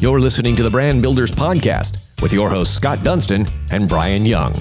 [0.00, 4.54] You're listening to the Brand Builders Podcast with your hosts, Scott Dunston and Brian Young.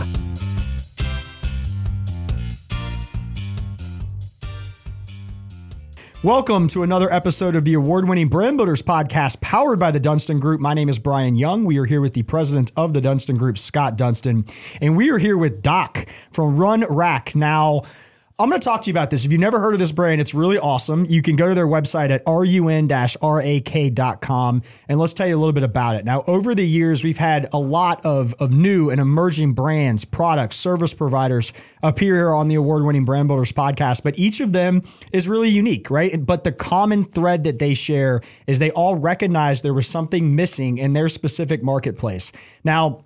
[6.22, 10.42] Welcome to another episode of the award winning Brand Builders podcast powered by the Dunston
[10.42, 10.60] Group.
[10.60, 11.64] My name is Brian Young.
[11.64, 14.46] We are here with the president of the Dunston Group, Scott Dunston,
[14.82, 17.34] and we are here with Doc from Run Rak.
[17.34, 17.84] Now,
[18.42, 19.26] I'm going to talk to you about this.
[19.26, 21.04] If you've never heard of this brand, it's really awesome.
[21.04, 23.12] You can go to their website at run-rak.com
[24.88, 26.06] and let's tell you a little bit about it.
[26.06, 30.56] Now, over the years, we've had a lot of, of new and emerging brands, products,
[30.56, 31.52] service providers
[31.84, 35.92] appear here on the award-winning Brand Builders podcast, but each of them is really unique,
[35.92, 36.26] right?
[36.26, 40.78] But the common thread that they share is they all recognize there was something missing
[40.78, 42.32] in their specific marketplace.
[42.64, 43.04] Now,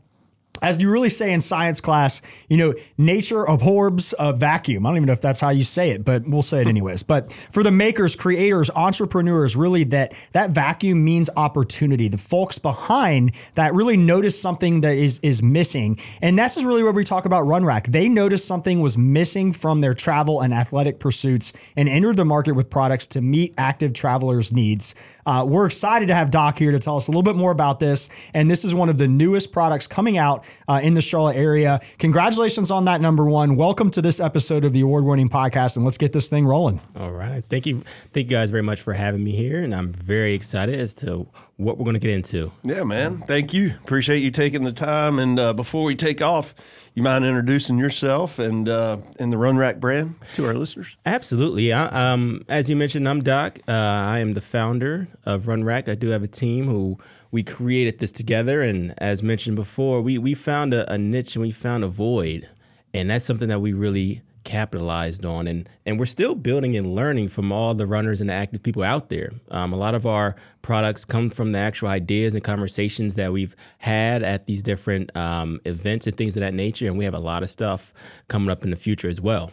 [0.61, 4.85] as you really say in science class, you know, nature abhors a vacuum.
[4.85, 7.03] I don't even know if that's how you say it, but we'll say it anyways.
[7.13, 12.07] But for the makers, creators, entrepreneurs, really that that vacuum means opportunity.
[12.07, 15.99] The folks behind that really notice something that is is missing.
[16.21, 17.87] And this is really where we talk about Run Rak.
[17.87, 22.53] They noticed something was missing from their travel and athletic pursuits and entered the market
[22.53, 24.95] with products to meet active travelers' needs.
[25.25, 27.79] Uh, we're excited to have Doc here to tell us a little bit more about
[27.79, 28.09] this.
[28.33, 31.81] And this is one of the newest products coming out uh, in the Charlotte area.
[31.99, 33.55] Congratulations on that, number one.
[33.55, 36.81] Welcome to this episode of the award winning podcast, and let's get this thing rolling.
[36.95, 37.43] All right.
[37.43, 37.83] Thank you.
[38.13, 39.61] Thank you guys very much for having me here.
[39.61, 41.27] And I'm very excited as to
[41.57, 42.51] what we're going to get into.
[42.63, 43.19] Yeah, man.
[43.19, 43.73] Thank you.
[43.83, 45.19] Appreciate you taking the time.
[45.19, 46.55] And uh, before we take off,
[46.93, 50.97] you mind introducing yourself and uh, and the Run Rak brand to our listeners?
[51.05, 51.73] Absolutely.
[51.73, 53.59] I, um, as you mentioned, I'm Doc.
[53.67, 55.89] Uh, I am the founder of Run Rak.
[55.89, 56.99] I do have a team who
[57.33, 61.41] we created this together, and as mentioned before, we we found a, a niche and
[61.41, 62.47] we found a void,
[62.93, 65.47] and that's something that we really capitalized on.
[65.47, 68.83] And and we're still building and learning from all the runners and the active people
[68.83, 69.31] out there.
[69.49, 73.55] Um, a lot of our products come from the actual ideas and conversations that we've
[73.79, 76.85] had at these different um, events and things of that nature.
[76.85, 77.95] And we have a lot of stuff
[78.27, 79.51] coming up in the future as well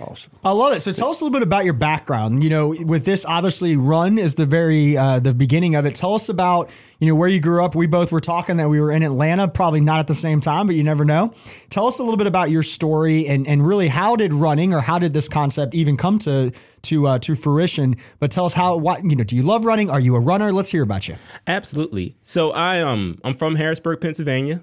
[0.00, 0.32] Awesome.
[0.44, 0.80] I love it.
[0.80, 2.44] So tell us a little bit about your background.
[2.44, 5.94] You know, with this, obviously, run is the very uh, the beginning of it.
[5.94, 7.74] Tell us about you know where you grew up.
[7.74, 10.66] We both were talking that we were in Atlanta, probably not at the same time,
[10.66, 11.34] but you never know.
[11.70, 14.80] Tell us a little bit about your story and and really how did running or
[14.80, 17.96] how did this concept even come to to uh, to fruition?
[18.18, 19.24] But tell us how what you know.
[19.24, 19.90] Do you love running?
[19.90, 20.52] Are you a runner?
[20.52, 21.16] Let's hear about you.
[21.46, 22.16] Absolutely.
[22.22, 24.62] So I um I'm from Harrisburg, Pennsylvania.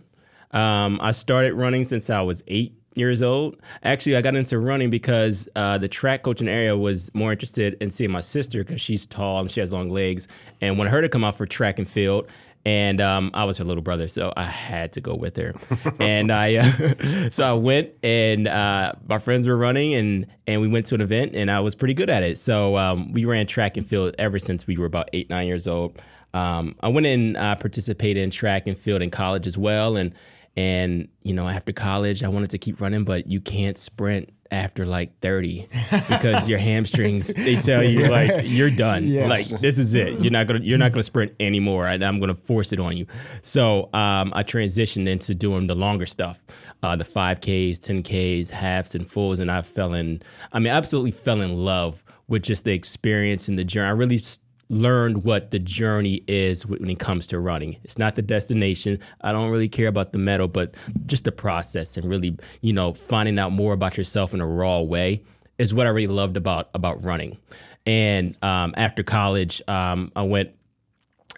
[0.51, 3.58] Um, I started running since I was eight years old.
[3.84, 7.31] Actually, I got into running because uh, the track coach in the area was more
[7.31, 10.28] interested in seeing my sister because she's tall and she has long legs,
[10.62, 12.28] and wanted her to come out for track and field.
[12.66, 15.54] And um, I was her little brother, so I had to go with her.
[16.00, 20.70] and I, uh, so I went, and uh, my friends were running, and and we
[20.70, 22.38] went to an event, and I was pretty good at it.
[22.38, 25.68] So um, we ran track and field ever since we were about eight, nine years
[25.68, 26.02] old.
[26.34, 30.14] Um, I went and uh, participated in track and field in college as well, and
[30.56, 34.86] and, you know, after college, I wanted to keep running, but you can't sprint after
[34.86, 35.68] like 30
[36.09, 39.03] because your hamstrings they tell you like you're done.
[39.03, 39.28] Yes.
[39.28, 40.19] like this is it.
[40.19, 43.08] You're not gonna you're not gonna sprint anymore and i'm gonna force it on you.
[43.42, 46.44] So um, i transitioned into doing the longer stuff
[46.84, 50.22] uh, the 5ks 10ks halves and fulls and i fell in
[50.52, 53.88] i mean absolutely fell in love with just the experience and the journey.
[53.88, 54.18] I really
[54.73, 57.78] learned what the journey is when it comes to running.
[57.84, 59.00] It's not the destination.
[59.22, 60.75] I don't really care about the medal, but
[61.06, 64.81] just the process and really, you know, finding out more about yourself in a raw
[64.81, 65.23] way
[65.57, 67.38] is what I really loved about about running.
[67.85, 70.51] And um, after college, um, I went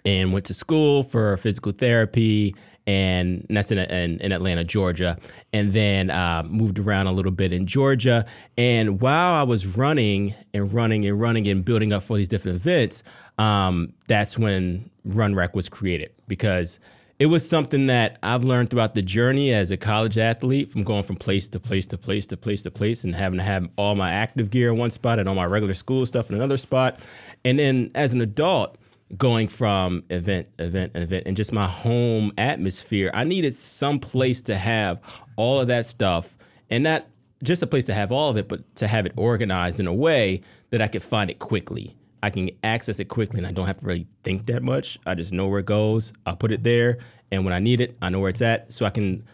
[0.04, 2.54] and went to school for physical therapy
[2.86, 5.18] and that's in, in, in, Atlanta, Georgia,
[5.52, 8.24] and then uh, moved around a little bit in Georgia.
[8.56, 12.56] And while I was running and running and running and building up for these different
[12.56, 13.02] events,
[13.38, 16.80] um, that's when Run Rak was created because
[17.18, 21.02] it was something that I've learned throughout the journey as a college athlete from going
[21.02, 23.94] from place to place to place to place to place and having to have all
[23.94, 26.98] my active gear in one spot and all my regular school stuff in another spot.
[27.44, 28.76] And then as an adult,
[29.16, 34.42] going from event, event, and event, and just my home atmosphere, I needed some place
[34.42, 35.00] to have
[35.36, 36.36] all of that stuff
[36.68, 37.06] and not
[37.42, 39.94] just a place to have all of it, but to have it organized in a
[39.94, 43.66] way that I could find it quickly I can access it quickly and I don't
[43.66, 44.98] have to really think that much.
[45.06, 46.12] I just know where it goes.
[46.24, 46.98] I put it there,
[47.30, 48.72] and when I need it, I know where it's at.
[48.72, 49.24] So I can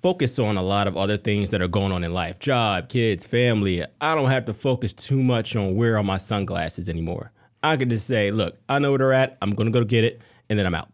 [0.00, 3.26] focus on a lot of other things that are going on in life job, kids,
[3.26, 3.84] family.
[4.00, 7.32] I don't have to focus too much on where are my sunglasses anymore.
[7.62, 9.36] I can just say, look, I know where they're at.
[9.42, 10.90] I'm going to go get it, and then I'm out.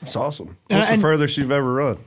[0.00, 0.56] That's awesome.
[0.68, 1.98] What's and, the furthest you've ever run?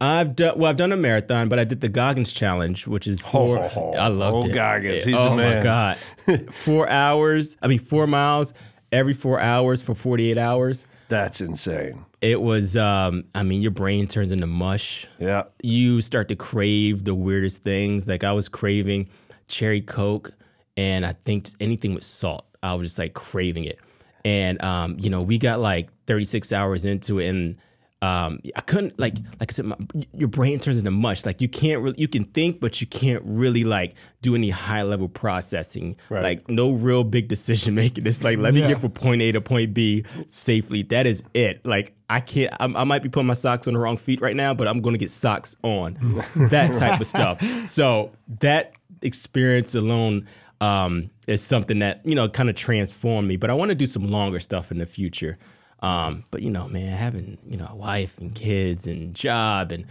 [0.00, 0.70] I've done well.
[0.70, 3.58] I've done a marathon, but I did the Goggins challenge, which is four.
[3.58, 4.54] Oh, oh, I loved oh, it.
[4.54, 5.56] Goggins, he's oh the man.
[5.58, 5.96] my god,
[6.52, 7.56] four hours.
[7.62, 8.54] I mean, four miles
[8.92, 10.86] every four hours for forty eight hours.
[11.08, 12.04] That's insane.
[12.20, 15.06] It was, um, I mean, your brain turns into mush.
[15.18, 15.44] Yeah.
[15.62, 18.08] You start to crave the weirdest things.
[18.08, 19.10] Like I was craving
[19.46, 20.32] cherry Coke,
[20.76, 22.46] and I think just anything with salt.
[22.62, 23.78] I was just like craving it.
[24.24, 27.56] And um, you know, we got like 36 hours into it, and
[28.04, 29.76] um, I couldn't like like I said, my,
[30.12, 31.24] your brain turns into mush.
[31.24, 34.82] Like you can't really you can think, but you can't really like do any high
[34.82, 35.96] level processing.
[36.10, 36.22] Right.
[36.22, 38.06] Like no real big decision making.
[38.06, 38.68] It's like let me Yeah.
[38.68, 40.82] get from point A to point B safely.
[40.82, 41.64] That is it.
[41.64, 42.52] Like I can't.
[42.60, 44.80] I, I might be putting my socks on the wrong feet right now, but I'm
[44.80, 45.94] going to get socks on.
[46.36, 47.42] that type of stuff.
[47.66, 48.72] So that
[49.02, 50.26] experience alone
[50.60, 53.36] um, is something that you know kind of transformed me.
[53.36, 55.38] But I want to do some longer stuff in the future.
[55.84, 59.86] Um, but you know, man, having you know a wife and kids and job and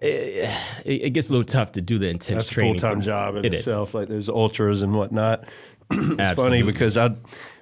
[0.00, 0.48] it,
[0.84, 2.80] it, it gets a little tough to do the intense That's a training.
[2.80, 3.60] full time job in It is.
[3.60, 5.44] itself, like those ultras and whatnot.
[5.90, 7.14] it's funny because I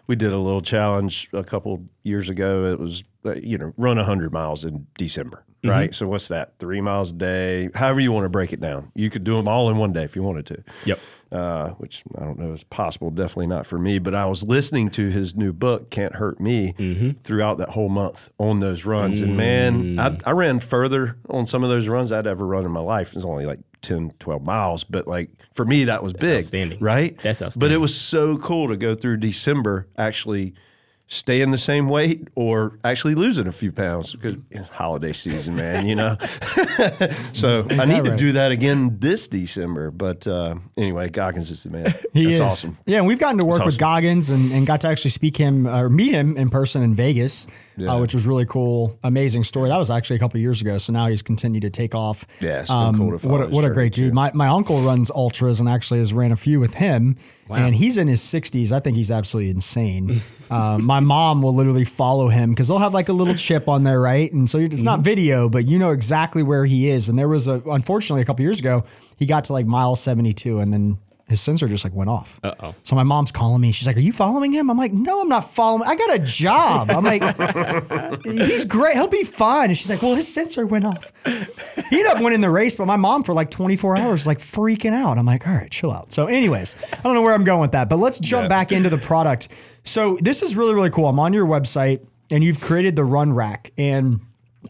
[0.07, 2.65] we did a little challenge a couple years ago.
[2.73, 5.69] It was uh, you know run hundred miles in December, Mm-hmm.
[5.69, 5.95] right?
[5.95, 6.55] So what's that?
[6.59, 8.91] Three miles a day, however you want to break it down.
[8.95, 10.65] You could do them all in one day if you wanted to.
[10.87, 10.99] Yep.
[11.33, 13.11] Uh, which I don't know is possible.
[13.11, 14.01] Definitely not for me.
[14.01, 17.11] But I was listening to his new book, "Can't Hurt Me," Mm-hmm.
[17.23, 19.21] throughout that whole month on those runs.
[19.21, 20.21] And man, Mm.
[20.25, 23.11] I, I ran further on some of those runs I'd ever run in my life.
[23.11, 26.79] It was only like 10, 12 miles, but like for me, that was big, outstanding.
[26.81, 27.17] right?
[27.19, 27.61] That's outstanding.
[27.69, 30.55] But it was so cool to go through December actually
[31.13, 35.85] staying the same weight or actually losing a few pounds because it's holiday season, man,
[35.85, 36.17] you know.
[37.33, 39.91] so I need to do that again this December.
[39.91, 41.93] But uh, anyway, Goggins is the man.
[42.13, 42.41] He That's is.
[42.41, 42.79] awesome.
[42.87, 43.79] Yeah, and we've gotten to work with.
[43.79, 47.47] Goggins and, and got to actually speak him or meet him in person in Vegas,
[47.77, 47.95] Yeah.
[47.95, 48.99] uh, which was really cool.
[49.03, 49.69] Amazing story.
[49.71, 50.77] That was actually a couple years ago.
[50.79, 52.25] So now he's continued to take off.
[52.25, 54.11] Um, Yeah, it's been cool what a, what a great dude.
[54.11, 54.15] too.
[54.15, 57.17] My my uncle runs ultras and actually has ran a few with him.
[57.49, 58.71] And he's in his 60s.
[58.71, 60.23] I think he's absolutely insane.
[60.51, 63.83] uh, my mom will literally follow him because they'll have like a little chip on
[63.83, 64.33] there, right?
[64.33, 64.85] And so it's Mm-hmm.
[64.85, 67.09] not video, but you know exactly where he is.
[67.09, 68.85] And there was a, unfortunately, a couple years ago,
[69.17, 70.99] he got to like mile 72 and then
[71.31, 72.39] his sensor just like went off.
[72.45, 72.75] Uh Uh-oh.
[72.83, 73.73] So my mom's calling me.
[73.73, 75.85] She's like, "Are you following him?" I'm like, "No, I'm not following.
[75.87, 77.23] I got a job." I'm like,
[78.27, 78.95] "He's great.
[78.97, 82.41] He'll be fine." And she's like, "Well, his sensor went off." He ended up winning
[82.43, 85.17] the race, but my mom for like 24 hours like freaking out.
[85.19, 87.73] I'm like, "All right, chill out." So, anyways, I don't know where I'm going with
[87.73, 88.49] that, but let's jump Yeah.
[88.49, 89.49] back into the product.
[89.85, 91.07] So this is really really cool.
[91.07, 92.01] I'm on your website,
[92.31, 94.21] and you've created the Run Rak, and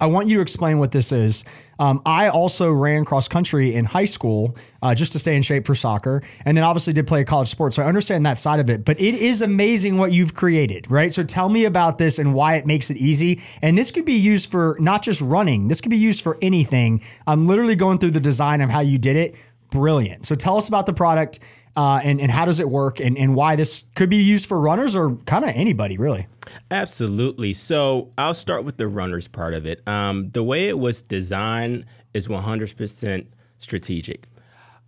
[0.00, 1.44] I want you to explain what this is.
[1.78, 5.66] Um, I also ran cross country in high school uh, just to stay in shape
[5.66, 7.76] for soccer, and then obviously did play college sports.
[7.76, 8.84] So I understand that side of it.
[8.84, 11.12] But it is amazing what you've created, right?
[11.12, 13.40] So tell me about this and why it makes it easy.
[13.62, 15.68] And this could be used for not just running.
[15.68, 17.02] This could be used for anything.
[17.26, 19.34] I'm literally going through the design of how you did it.
[19.70, 20.26] Brilliant.
[20.26, 21.38] So tell us about the product
[21.80, 24.60] uh, and and how does it work and and why this could be used for
[24.60, 26.26] runners or kind of anybody really.
[26.70, 27.54] Absolutely.
[27.54, 29.80] So I'll start with the runners part of it.
[29.88, 33.26] Um, the way it was designed is 100%
[33.58, 34.26] strategic.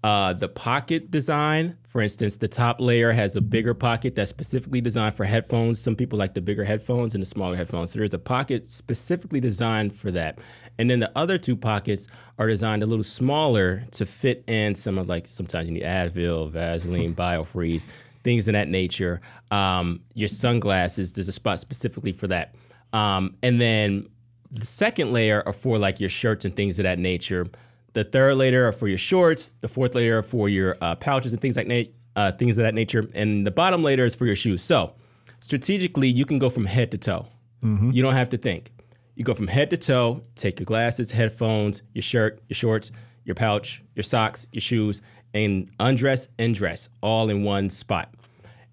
[0.02, 4.80] Uh, the pocket design, for instance, the top layer has a bigger pocket that's specifically
[4.80, 5.80] designed for headphones.
[5.80, 7.92] Some people like the bigger headphones and the smaller headphones.
[7.92, 10.40] So there's a pocket specifically designed for that.
[10.76, 14.98] And then the other two pockets are designed a little smaller to fit in some
[14.98, 17.86] of like sometimes you need Advil, Vaseline, Biofreeze,
[18.24, 19.20] things of that nature.
[19.52, 22.56] Um, your sunglasses, there's a spot specifically for that.
[22.92, 24.08] Um, and then
[24.50, 27.46] the second layer are for like your shirts and things of that nature.
[27.94, 29.52] The third layer are for your shorts.
[29.60, 31.82] The fourth layer are for your uh, pouches and things like na-
[32.16, 33.08] uh, things of that nature.
[33.14, 34.62] And the bottom layer is for your shoes.
[34.62, 34.94] So
[35.40, 37.26] strategically, you can go from head to toe.
[37.62, 38.72] You don't have to think.
[39.14, 40.24] You go from head to toe.
[40.34, 42.90] Take your glasses, headphones, your shirt, your shorts,
[43.24, 45.00] your pouch, your socks, your shoes,
[45.32, 48.12] and undress and dress all in one spot.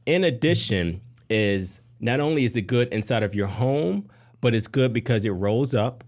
[0.06, 4.10] In addition, is not only is it good inside of your home,
[4.42, 6.04] but it's good because it rolls up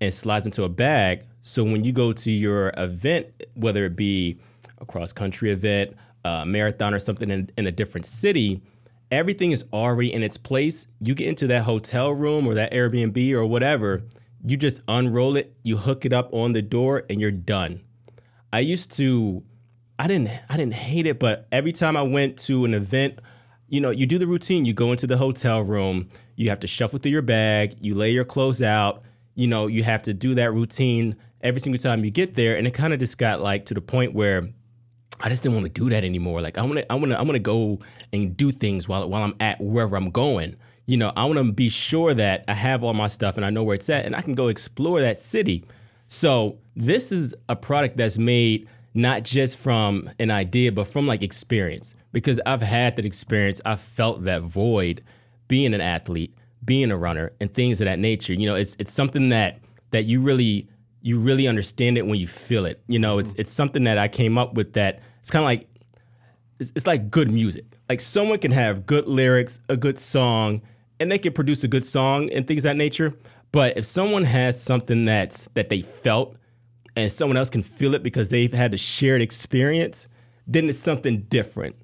[0.00, 1.22] and slides into a bag.
[1.48, 4.38] So when you go to your event, whether it be
[4.82, 8.60] a cross country event, a marathon, or something in, in a different city,
[9.10, 10.86] everything is already in its place.
[11.00, 14.02] You get into that hotel room or that Airbnb or whatever,
[14.44, 17.80] you just unroll it, you hook it up on the door, and you're done.
[18.52, 19.42] I used to
[19.98, 23.20] I didn't I didn't hate it, but every time I went to an event,
[23.68, 24.66] you know, you do the routine.
[24.66, 28.10] You go into the hotel room, you have to shuffle through your bag, you lay
[28.10, 29.02] your clothes out,
[29.34, 32.56] you know, you have to do that routine every single time you get there.
[32.56, 34.48] And it kind of just got like to the point where
[35.20, 36.40] I just didn't want to do that anymore.
[36.40, 37.80] Like I want to, I want to, I want to go
[38.12, 40.56] and do things while while I'm at wherever I'm going.
[40.86, 43.50] You know, I want to be sure that I have all my stuff and I
[43.50, 45.64] know where it's at, and I can go explore that city.
[46.06, 51.22] So this is a product that's made not just from an idea, but from like
[51.22, 51.94] experience.
[52.12, 53.60] Because I've had that experience.
[53.66, 55.02] I felt that void
[55.46, 58.32] being an athlete, being a runner and things of that nature.
[58.32, 59.58] You know, it's it's something that
[59.90, 60.68] that you really
[61.08, 62.82] you really understand it when you feel it.
[62.86, 63.40] You know, it's mm-hmm.
[63.40, 65.66] it's something that I came up with that it's kind of like
[66.60, 67.64] it's, it's like good music.
[67.88, 70.60] Like someone can have good lyrics, a good song,
[71.00, 73.14] and they can produce a good song and things of that nature.
[73.52, 76.36] But if someone has something that's that they felt
[76.94, 80.08] and someone else can feel it because they've had a shared experience,
[80.46, 81.76] then it's something different.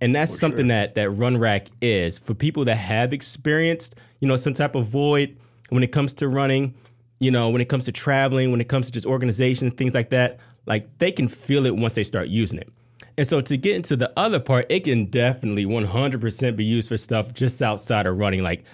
[0.00, 4.36] And that's something that that Run Rak is for people that have experienced, you know,
[4.36, 5.36] some type of void
[5.68, 6.74] when it comes to running,
[7.22, 10.10] you know, when it comes to traveling, when it comes to just organizations, things like
[10.10, 10.40] that.
[10.66, 12.68] Like they can feel it once they start using it.
[13.16, 16.96] And so to get into the other part, it can definitely 100% be used for
[16.96, 18.42] stuff just outside of running.
[18.42, 18.64] Like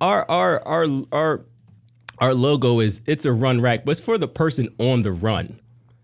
[0.00, 1.44] our our our our
[2.18, 5.60] our logo is it's a run rack, but it's for the person on the run.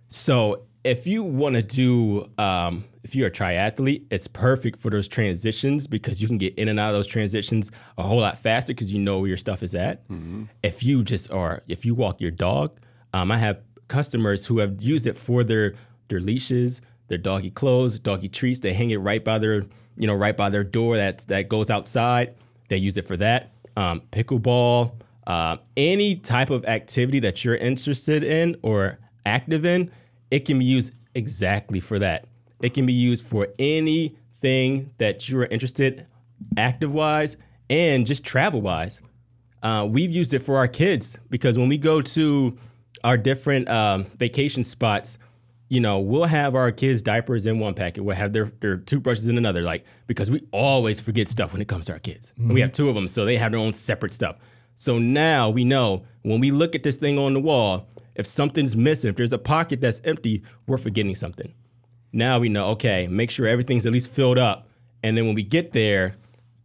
[0.09, 5.09] So if you want to do, um, if you're a triathlete, it's perfect for those
[5.09, 8.73] transitions because you can get in and out of those transitions a whole lot faster
[8.73, 10.09] because you know where your stuff is at.
[10.63, 12.79] If you just are, if you walk your dog,
[13.13, 15.75] um, I have customers who have used it for their
[16.07, 18.61] their leashes, their doggy clothes, doggy treats.
[18.61, 19.65] They hang it right by their,
[19.97, 22.37] you know, right by their door that that goes outside.
[22.69, 23.51] They use it for that.
[23.77, 24.93] Um, pickleball,
[25.27, 29.91] uh, any type of activity that you're interested in or active in,
[30.31, 32.27] it can be used exactly for that.
[32.61, 36.07] It can be used for anything that you're interested,
[36.57, 37.37] active wise,
[37.69, 39.01] and just travel wise.
[39.63, 42.59] Uh, we've used it for our kids because when we go to
[43.05, 45.19] our different um, vacation spots,
[45.69, 48.03] you know, we'll have our kids' diapers in one packet.
[48.03, 51.69] We'll have their, their toothbrushes in another, like because we always forget stuff when it
[51.69, 52.35] comes to our kids.
[52.37, 54.37] And we have two of them, so they have their own separate stuff.
[54.75, 58.77] So now we know when we look at this thing on the wall, if something's
[58.77, 61.55] missing, if there's a pocket that's empty, we're forgetting something.
[62.13, 64.69] Now we know, okay, make sure everything's at least filled up.
[65.03, 66.17] And then when we get there,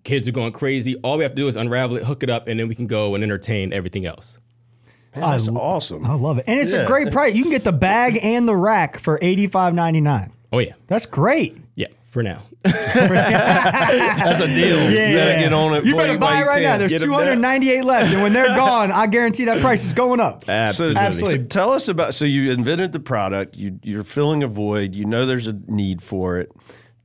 [0.03, 0.95] kids are going crazy.
[0.97, 2.87] All we have to do is unravel it, hook it up, and then we can
[2.87, 4.39] go and entertain everything else.
[5.15, 6.05] Man, that's awesome.
[6.05, 6.45] I love it.
[6.47, 7.35] And it's a great price.
[7.35, 10.33] You can get the bag and the rack for eighty five ninety nine.
[10.51, 10.73] Oh, yeah.
[10.87, 11.57] That's great.
[11.75, 12.43] Yeah, for now.
[12.95, 14.89] That's a deal.
[14.89, 15.86] you better get on it.
[15.86, 16.77] You better buy it anybody right now.
[16.77, 20.19] There's Get 'em 298 left, and when they're gone, I guarantee that price is going
[20.19, 20.45] up.
[20.50, 20.98] Absolutely.
[20.98, 21.39] Absolutely.
[21.41, 22.13] So tell us about.
[22.15, 23.57] So you invented the product.
[23.57, 24.95] You, you're filling a void.
[24.95, 26.51] You know there's a need for it.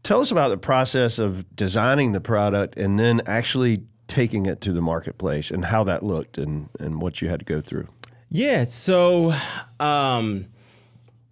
[0.03, 4.73] Tell us about the process of designing the product and then actually taking it to
[4.73, 7.87] the marketplace and how that looked and, and what you had to go through.
[8.31, 8.65] Yeah.
[8.65, 9.35] So
[9.79, 10.47] um,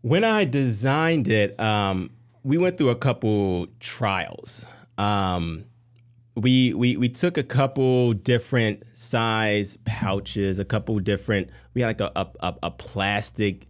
[0.02, 2.10] when I designed it, um,
[2.48, 4.64] we went through a couple trials.
[4.96, 5.66] Um,
[6.34, 11.50] we, we we took a couple different size pouches, a couple different.
[11.74, 13.66] We had like a a, a, plastic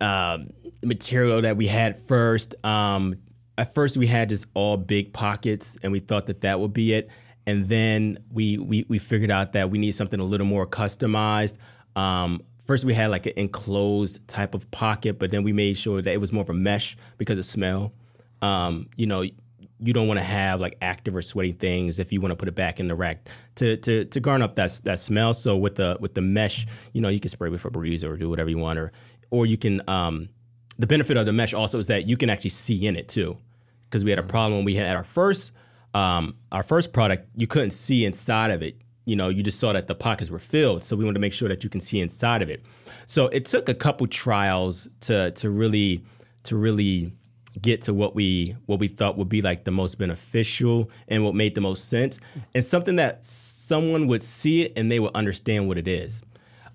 [0.00, 0.48] um,
[0.82, 2.56] material that we had first.
[2.64, 3.14] Um,
[3.56, 6.94] at first, we had just all big pockets, and we thought that that would be
[6.94, 7.08] it.
[7.46, 11.56] And then we we we figured out that we need something a little more customized.
[11.94, 12.40] Um,
[12.72, 16.10] first, we had like an enclosed type of pocket, but then we made sure that
[16.10, 17.92] it was more of a mesh because of smell.
[18.40, 22.20] Um, you know, you don't want to have like active or sweaty things if you
[22.22, 24.98] want to put it back in the rack to to to garner up that that
[25.00, 25.34] smell.
[25.34, 28.30] So with the with the mesh, you know, you can spray with Febreze or do
[28.30, 28.90] whatever you want, or
[29.30, 29.82] or you can.
[29.86, 30.30] Um,
[30.78, 33.36] the benefit of the mesh also is that you can actually see in it too,
[33.82, 35.52] because we had a problem when we had our first
[35.92, 37.28] um, our first product.
[37.36, 38.78] You couldn't see inside of it.
[39.04, 40.84] You know, you just saw that the pockets were filled.
[40.84, 42.64] So we wanted to make sure that you can see inside of it.
[43.06, 46.04] So it took a couple trials to to really
[46.44, 47.12] to really
[47.60, 51.34] get to what we what we thought would be like the most beneficial and what
[51.34, 52.18] made the most sense
[52.54, 56.22] and something that someone would see it and they would understand what it is.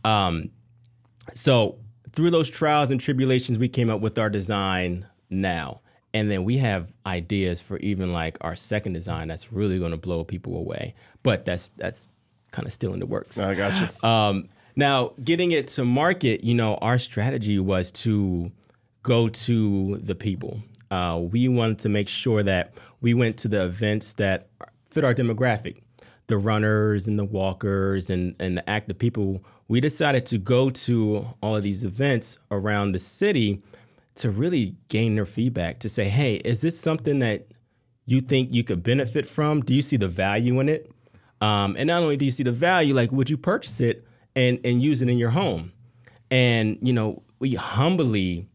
[0.04, 0.52] Um,
[1.34, 1.80] so
[2.12, 5.82] through those trials and tribulations, we came up with our design now.
[6.14, 9.98] And then we have ideas for even like our second design that's really going to
[9.98, 10.96] blow people away.
[11.22, 12.08] But that's that's
[12.52, 13.40] kind of still in the works.
[13.40, 14.08] I got you.
[14.10, 18.52] Um, now, getting it to market, you know, our strategy was to
[19.04, 20.60] go to the people.
[20.92, 24.48] Uh, we wanted to make sure that we went to the events that
[24.86, 25.82] fit our demographic,
[26.28, 29.44] the runners and the walkers and, and the active people.
[29.68, 33.62] We decided to go to all of these events around the city
[34.16, 37.48] to really gain their feedback to say, hey, is this something that
[38.06, 39.62] you think you could benefit from?
[39.62, 40.92] Do you see the value in it?
[41.42, 44.60] Um, and not only do you see the value, like would you purchase it and
[44.66, 45.72] and use it in your home?
[46.32, 48.48] And you know, we humbly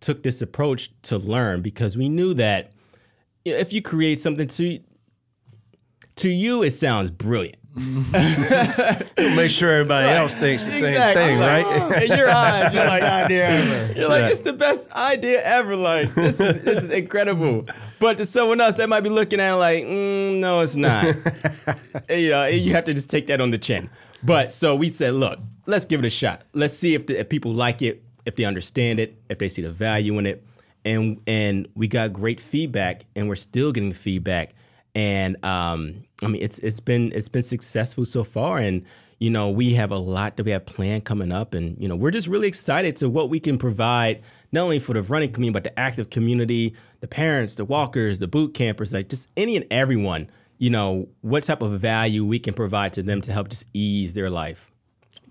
[0.00, 2.72] took this approach to learn because we knew that
[3.44, 4.80] if you create something to
[6.16, 7.56] to you, it sounds brilliant.
[7.76, 12.02] Make sure everybody else thinks the same thing, Like, right?
[12.10, 13.92] In your eyes, you're like, idea ever.
[13.98, 14.28] you're like, Yeah.
[14.30, 15.76] it's the best idea ever.
[15.76, 17.66] Like, this is this is incredible.
[18.00, 21.04] But to someone else that might be looking at it like, mm, no, it's not.
[22.10, 23.88] you know, you have to just take that on the chin.
[24.22, 26.42] But so we said, look, let's give it a shot.
[26.52, 29.62] Let's see if, the, if people like it, if they understand it, if they see
[29.62, 30.44] the value in it,
[30.82, 34.54] and and we got great feedback, and we're still getting feedback.
[34.94, 38.84] And um, I mean, it's it's been it's been successful so far, and
[39.18, 41.96] you know, we have a lot that we have planned coming up, and you know,
[41.96, 45.52] we're just really excited to what we can provide not only for the running community,
[45.52, 49.66] but the active community, the parents, the walkers, the boot campers, like just any and
[49.70, 50.28] everyone.
[50.58, 54.12] You know, what type of value we can provide to them to help just ease
[54.12, 54.70] their life.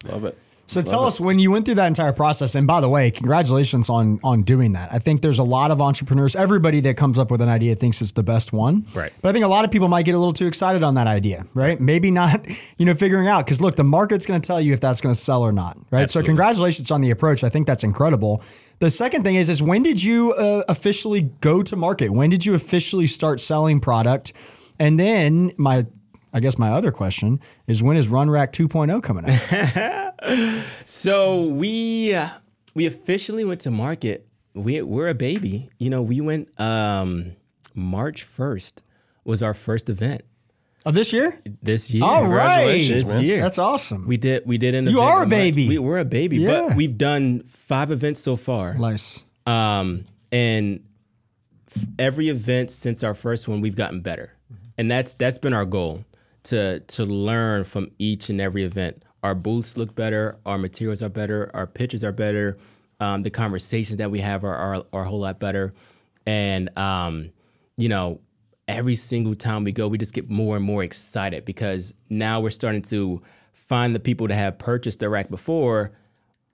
[0.05, 0.37] Love it.
[0.69, 2.53] So tell us when you went through that entire process.
[2.53, 4.93] And by the way, congratulations on on doing that.
[4.93, 6.35] I think there's a lot of entrepreneurs.
[6.35, 8.85] Everybody that comes up with an idea thinks it's the best one.
[8.93, 9.11] Right.
[9.23, 11.07] But I think a lot of people might get a little too excited on that
[11.07, 11.47] idea.
[11.55, 11.79] Right.
[11.79, 12.45] Maybe not.
[12.77, 15.13] You know, figuring out because look, the market's going to tell you if that's going
[15.13, 15.77] to sell or not.
[15.91, 16.03] Right.
[16.03, 16.27] Absolutely.
[16.27, 17.43] So congratulations on the approach.
[17.43, 18.41] I think that's incredible.
[18.79, 22.11] The second thing is is when did you uh, officially go to market?
[22.11, 24.31] When did you officially start selling product?
[24.79, 25.87] And then my
[26.33, 30.05] I guess my other question is when is Run Rak 2.0 coming out?
[30.85, 32.29] So we uh,
[32.73, 34.27] we officially went to market.
[34.53, 35.69] We we're a baby.
[35.77, 37.35] You know, we went um,
[37.73, 38.81] March first
[39.23, 40.21] was our first event
[40.85, 41.39] Of this year?
[41.61, 42.03] this year.
[42.03, 42.79] All right.
[42.87, 43.41] this year.
[43.41, 44.07] That's awesome.
[44.07, 45.29] we did we did an You are a in March.
[45.29, 45.67] baby.
[45.69, 46.67] We, we're a baby, Yeah.
[46.67, 48.73] but we've done five events so far.
[48.73, 49.23] nice.
[49.45, 50.81] Um, and
[51.75, 54.33] f- every event since our first one, we've gotten better,
[54.77, 56.03] and that's that's been our goal
[56.49, 59.03] to to learn from each and every event.
[59.23, 62.57] Our booths look better, our materials are better, our pitches are better,
[62.99, 65.73] um, the conversations that we have are, are are a whole lot better,
[66.25, 67.31] and um,
[67.77, 68.21] you know.
[68.67, 72.51] Every single time we go, we just get more and more excited because now we're
[72.51, 73.19] starting to
[73.51, 75.91] find the people that have purchased the rack before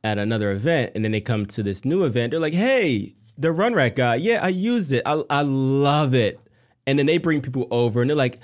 [0.06, 3.52] at another event and then they come to this new event they're like hey the
[3.52, 6.40] run rack guy yeah i use it i, I love it
[6.86, 8.40] and then they bring people over and they're like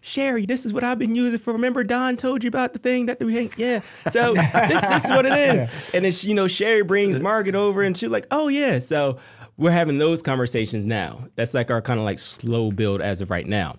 [0.00, 3.06] sherry this is what i've been using for remember don told you about the thing
[3.06, 3.80] that we hang yeah.
[3.80, 5.70] So this, this is what it is.
[5.92, 8.78] And then she, you know sherry brings margaret over and she's like oh yeah.
[8.78, 9.18] So
[9.56, 11.24] we're having those conversations now.
[11.34, 13.76] That's like our kind of like slow build as of right now.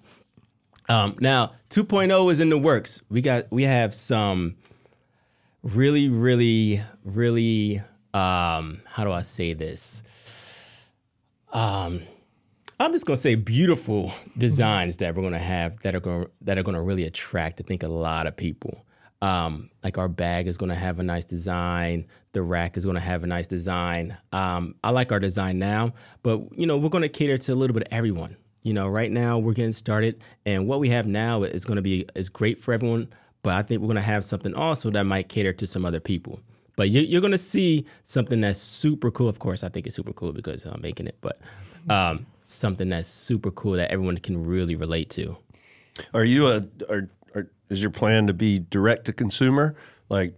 [0.90, 3.02] Um, now 2.0 is in the works.
[3.10, 4.58] We got we have some
[5.64, 7.82] really, really, really,
[8.14, 10.90] um, how do I say this?
[11.52, 12.02] Um,
[12.82, 16.64] I'm just gonna say beautiful designs that we're gonna have that are gonna that are
[16.64, 18.86] gonna really attract, I think, a lot of people.
[19.22, 22.08] Um, like our bag is gonna have a nice design.
[22.32, 24.16] The rack is gonna have a nice design.
[24.32, 27.74] Um, I like our design now, but you know we're gonna cater to a little
[27.74, 28.38] bit of everyone.
[28.64, 32.06] You know, right now we're getting started, and what we have now is gonna be
[32.16, 33.10] is great for everyone.
[33.42, 36.40] But I think we're gonna have something also that might cater to some other people.
[36.80, 39.28] But you, you're gonna see something that's super cool.
[39.28, 41.38] Of course, I think it's super cool because I'm making it, but
[41.90, 45.36] um, something that's super cool that everyone can really relate to.
[46.14, 49.76] Are you a are, are is your plan to be direct to consumer,
[50.08, 50.34] like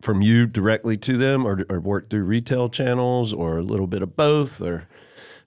[0.00, 4.00] from you directly to them, or, or work through retail channels, or a little bit
[4.00, 4.88] of both, or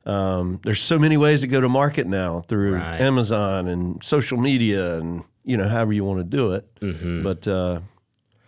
[0.05, 3.01] um, there's so many ways to go to market now through Right.
[3.01, 6.67] Amazon and social media, and you know however you want to do it.
[7.23, 7.79] But uh,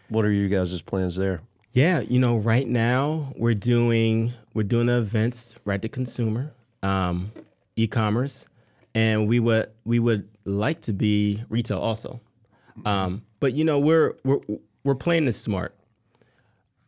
[0.09, 1.41] what are you guys' plans there?
[1.73, 7.31] Yeah, you know, right now we're doing we're doing the events right to consumer, um,
[7.75, 8.45] e-commerce,
[8.93, 12.21] and we would we would like to be retail also.
[12.85, 14.39] Um, but you know, we're we're
[14.83, 15.75] we're playing this smart.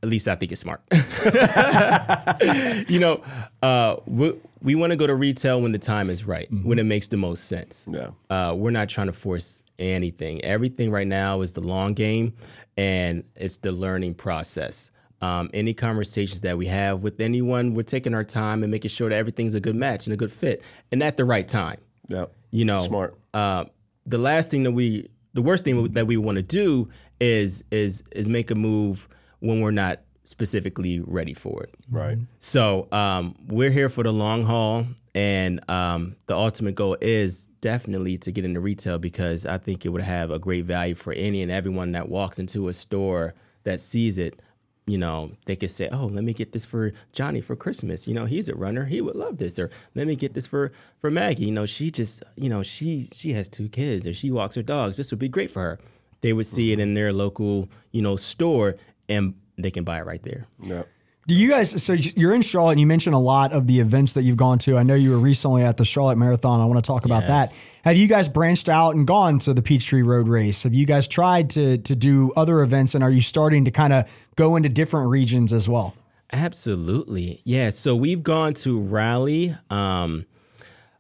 [0.04, 0.82] At least I think it's smart.
[2.88, 3.24] you know,
[3.64, 6.86] uh, we we want to go to retail when the time is right, when it
[6.86, 7.88] makes the most sense.
[7.90, 8.10] Yeah.
[8.30, 10.44] Uh, we're not trying to force anything.
[10.44, 12.34] Everything right now is the long game,
[12.78, 14.92] and it's the learning process.
[15.22, 19.10] Um, any conversations that we have with anyone, we're taking our time and making sure
[19.10, 21.80] that everything's a good match and a good fit, and at the right time.
[22.08, 23.18] Yeah, You know, Smart.
[23.34, 23.66] Uh,
[24.06, 28.04] the last thing that we, the worst thing that we want to do is is
[28.12, 29.08] is make a move
[29.40, 31.74] when we're not specifically ready for it.
[31.90, 32.18] right.
[32.40, 38.18] So um, we're here for the long haul, and um, the ultimate goal is definitely
[38.20, 41.42] to get into retail because I think it would have a great value for any
[41.42, 43.34] and everyone that walks into a store
[43.64, 44.40] that sees it.
[44.88, 48.14] You know, they could say, "Oh, let me get this for Johnny for Christmas." You
[48.14, 49.58] know, he's a runner; he would love this.
[49.58, 51.46] Or let me get this for for Maggie.
[51.46, 54.62] You know, she just, you know, she she has two kids, and she walks her
[54.62, 54.98] dogs.
[54.98, 55.80] This would be great for her.
[56.22, 58.76] They would see it in their local, you know, store,
[59.10, 60.48] and they can buy it right there.
[60.62, 60.84] Yeah.
[61.28, 61.82] Do you guys?
[61.84, 64.60] So you're in Charlotte, and you mentioned a lot of the events that you've gone
[64.60, 64.78] to.
[64.78, 66.62] I know you were recently at the Charlotte Marathon.
[66.62, 67.52] I want to talk about Yes.
[67.54, 67.60] that.
[67.90, 70.64] Have you guys branched out and gone to the Peachtree Road Race?
[70.64, 73.92] Have you guys tried to to do other events, and are you starting to kind
[73.92, 75.96] of go into different regions as well?
[76.32, 77.42] Absolutely.
[77.44, 77.72] Yeah.
[77.72, 80.26] So we've gone to Raleigh, um,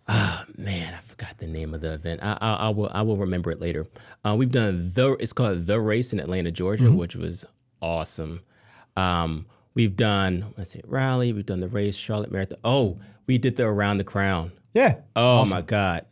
[0.07, 2.21] oh, man, I forgot the name of the event.
[2.23, 3.85] I, I, I will I will remember it later.
[4.23, 7.45] Uh, we've done the it's called the race in Atlanta, Georgia, which was
[7.85, 8.41] awesome.
[8.97, 9.45] Um,
[9.75, 11.33] we've done let's see, Raleigh.
[11.33, 12.57] We've done the race, Charlotte Marathon.
[12.63, 14.51] Oh, we did the around the crown.
[14.73, 14.97] Yeah.
[15.15, 16.05] Oh my god,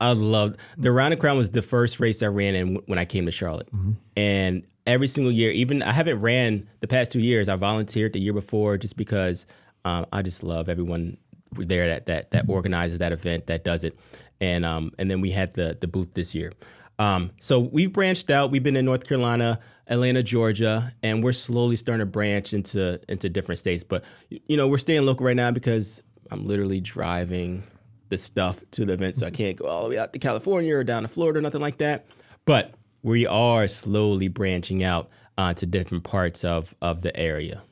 [0.00, 3.04] I loved the Around the Crown was the first race I ran in when I
[3.04, 3.68] came to Charlotte,
[4.16, 7.48] and every single year, even I haven't ran the past two years.
[7.48, 9.46] I volunteered the year before just because
[9.84, 11.16] um, I just love everyone
[11.52, 13.98] there that that that organizes that event that does it,
[14.40, 16.52] and um and then we had the the booth this year.
[17.00, 18.50] Um, so we've branched out.
[18.50, 23.30] We've been in North Carolina, Atlanta, Georgia, and we're slowly starting to branch into into
[23.30, 23.82] different states.
[23.82, 27.62] But you know, we're staying local right now because I'm literally driving
[28.10, 30.76] the stuff to the event, so I can't go all the way out to California
[30.76, 32.04] or down to Florida, or nothing like that.
[32.44, 35.08] But we are slowly branching out
[35.38, 37.62] uh, to different parts of of the area.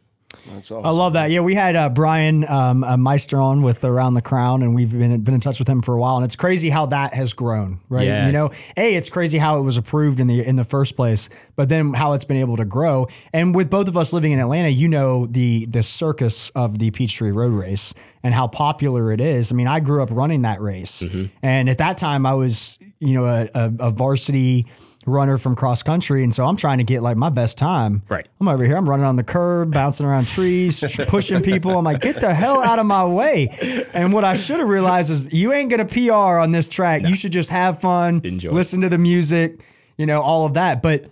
[0.47, 1.31] That's I love that.
[1.31, 4.91] Yeah, we had uh, Brian um, uh, Meister on with Around the Crown, and we've
[4.91, 6.17] been been in touch with him for a while.
[6.17, 8.07] And it's crazy how that has grown, right?
[8.27, 11.31] You know, a it's crazy how it was approved in the in the first place,
[11.57, 13.07] but then how it's been able to grow.
[13.33, 16.91] And with both of us living in Atlanta, you know the the circus of the
[16.91, 19.51] Peachtree Road Race and how popular it is.
[19.51, 21.03] I mean, I grew up running that race,
[21.43, 24.67] and at that time, I was you know a, a, a varsity
[25.09, 28.03] runner from cross country, and so I'm trying to get like my best time.
[28.09, 28.27] Right.
[28.41, 28.77] I'm over here.
[28.77, 31.77] I'm running on the curb, bouncing around trees, pushing people.
[31.77, 33.49] I'm like, get the hell out of my way.
[33.95, 37.03] And what I should have realized is you ain't gonna PR on this track.
[37.07, 38.51] You should just have fun, Enjoy.
[38.51, 39.65] listen to the music,
[39.97, 40.83] you know, all of that.
[40.83, 41.07] But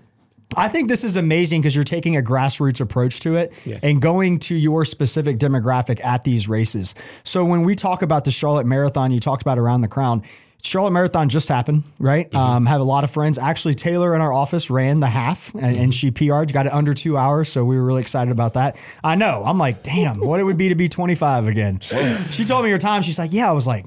[0.56, 3.82] I think this is amazing because you're taking a grassroots approach to it Yes.
[3.82, 6.94] and going to your specific demographic at these races.
[7.24, 10.22] So when we talk about the Charlotte Marathon, you talked about around the crown.
[10.62, 12.32] Charlotte Marathon just happened, right?
[12.34, 13.38] Um, have a lot of friends.
[13.38, 16.92] Actually, Taylor in our office ran the half, and, and she PR'd, got it under
[16.92, 18.76] two hours, so we were really excited about that.
[19.04, 19.44] I know.
[19.46, 21.80] I'm like, damn, what it would be to be 25 again.
[21.80, 23.02] she told me her time.
[23.02, 23.48] She's like, yeah.
[23.48, 23.86] I was like,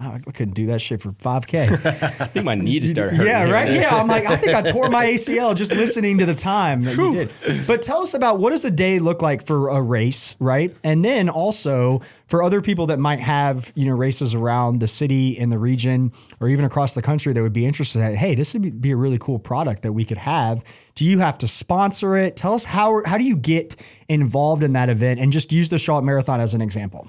[0.00, 1.84] I couldn't do that shit for 5K.
[2.20, 3.32] I think my knee just started hurting.
[3.32, 3.72] Yeah, right.
[3.72, 6.96] Yeah, I'm like, I think I tore my ACL just listening to the time that
[6.96, 7.30] you did.
[7.66, 10.74] But tell us about what does a day look like for a race, right?
[10.84, 15.36] And then also for other people that might have you know races around the city
[15.36, 18.54] in the region or even across the country that would be interested in, hey, this
[18.54, 20.64] would be- a really cool product that we could have.
[20.94, 22.36] Do you have to sponsor it?
[22.36, 23.76] Tell us how how do you get
[24.08, 27.08] involved in that event and just use the Charlotte Marathon as an example.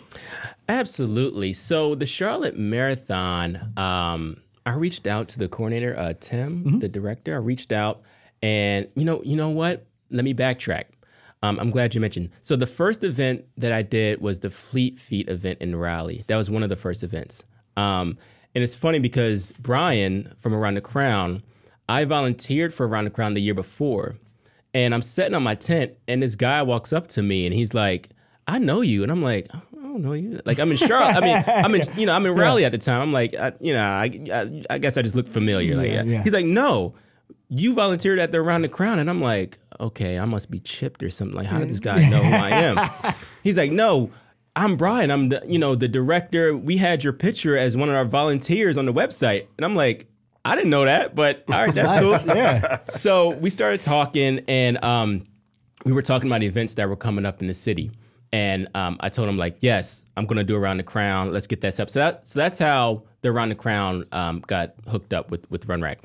[0.67, 1.53] Absolutely.
[1.53, 7.34] So the Charlotte Marathon, um, I reached out to the coordinator, uh, Tim, the director.
[7.34, 8.01] I reached out,
[8.41, 9.86] and you know, you know what?
[10.12, 10.86] Let me backtrack.
[11.41, 12.30] Um, I'm glad you mentioned.
[12.41, 16.23] So the first event that I did was the Fleet Feet event in Raleigh.
[16.28, 17.43] That was one of the first events.
[17.78, 18.17] Um,
[18.54, 21.43] and it's funny because Brian from Around the Crown,
[21.88, 24.17] I volunteered for Around the Crown the year before,
[24.73, 27.73] and I'm sitting on my tent, and this guy walks up to me, and he's
[27.73, 28.10] like,
[28.47, 31.15] "I know you," and I'm like, "I don't know you." Like I'm in Charlotte.
[31.15, 33.02] I mean, I'm in, you know, I'm in Raleigh at the time.
[33.02, 35.75] I'm like, I, you know, I, I, I guess I just look familiar.
[35.78, 36.23] Like, Yeah, yeah.
[36.23, 36.95] he's like, "No."
[37.49, 41.01] You volunteered at the Around the Crown, and I'm like, okay, I must be chipped
[41.01, 41.35] or something.
[41.35, 43.13] Like, how does this guy know who I am?
[43.43, 44.12] He's like, no,
[44.55, 45.09] I'm Brian.
[45.09, 46.55] I'm the, you know, the director.
[46.55, 50.07] We had your picture as one of our volunteers on the website, and I'm like,
[50.45, 52.35] I didn't know that, but all right, that's Nice, cool.
[52.35, 52.79] yeah.
[52.88, 55.25] So we started talking, and um,
[55.85, 57.91] we were talking about events that were coming up in the city.
[58.31, 61.31] And um, I told him like, yes, I'm gonna do around the crown.
[61.31, 61.89] Let's get that set up.
[61.89, 65.67] So that so that's how the around the crown um, got hooked up with with
[65.67, 65.97] Run Rak.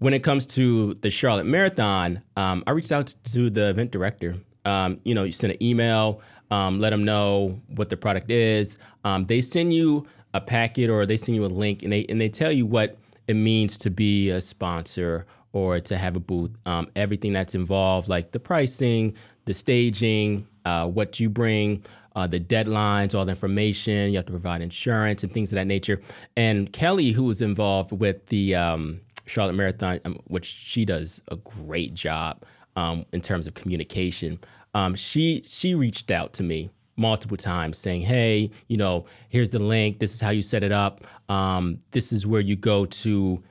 [0.00, 4.34] When it comes to the Charlotte Marathon, um, I reached out to the event director.
[4.64, 8.78] Um, you know, you send an email, um, let them know what the product is.
[9.04, 12.18] Um, they send you a packet or they send you a link, and they and
[12.18, 12.96] they tell you what
[13.28, 16.52] it means to be a sponsor or to have a booth.
[16.64, 21.84] Um, everything that's involved, like the pricing, the staging, uh, what you bring,
[22.16, 24.10] uh, the deadlines, all the information.
[24.10, 26.00] You have to provide insurance and things of that nature.
[26.38, 31.36] And Kelly, who was involved with the um, Charlotte Marathon, um, which she does a
[31.36, 32.42] great job
[32.76, 34.38] um, in terms of communication.
[34.74, 39.58] Um, she she reached out to me multiple times saying, "Hey, you know, here's the
[39.58, 40.00] link.
[40.00, 41.04] This is how you set it up.
[41.28, 43.42] Um, this is where you go to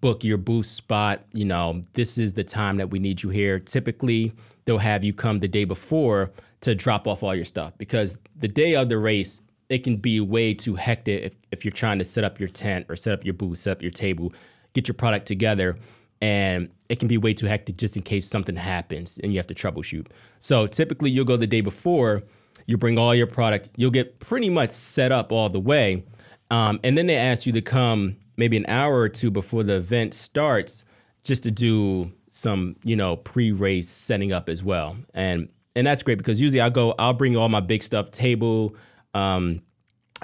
[0.00, 1.24] book your booth spot.
[1.32, 3.58] You know, this is the time that we need you here.
[3.60, 4.32] Typically,
[4.64, 8.48] they'll have you come the day before to drop off all your stuff because the
[8.48, 12.04] day of the race." It can be way too hectic if, if you're trying to
[12.06, 14.32] set up your tent or set up your booth, set up your table,
[14.72, 15.76] get your product together
[16.20, 19.46] and it can be way too hectic just in case something happens and you have
[19.46, 20.06] to troubleshoot.
[20.40, 22.22] So typically you'll go the day before,
[22.66, 26.04] you bring all your product, you'll get pretty much set up all the way.
[26.50, 29.76] Um, and then they ask you to come maybe an hour or two before the
[29.76, 30.84] event starts
[31.24, 34.96] just to do some, you know, pre-race setting up as well.
[35.14, 38.74] And and that's great because usually I'll go, I'll bring all my big stuff, table,
[39.14, 39.62] um,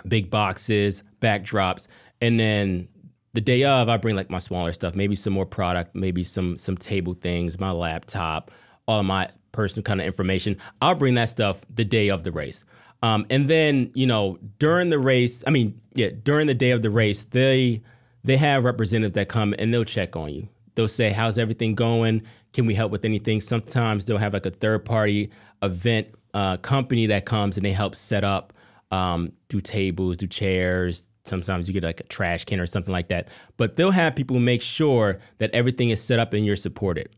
[0.08, 1.86] big boxes, backdrops,
[2.20, 2.88] and then
[3.34, 6.56] the day of, I bring like my smaller stuff, maybe some more product, maybe some
[6.56, 8.50] some table things, my laptop,
[8.86, 10.56] all of my personal kind of information.
[10.80, 12.64] I'll bring that stuff the day of the race.
[13.02, 16.82] Um, and then you know during the race, I mean, yeah, during the day of
[16.82, 17.82] the race, they
[18.22, 20.48] they have representatives that come and they'll check on you.
[20.76, 22.22] They'll say, "How's everything going?
[22.52, 27.06] Can we help with anything?" Sometimes they'll have like a third party event uh, company
[27.06, 28.52] that comes and they help set up,
[28.92, 33.08] um, do tables, do chairs, Sometimes you get like a trash can or something like
[33.08, 33.28] that.
[33.56, 37.08] But they'll have people make sure that everything is set up and you're supported.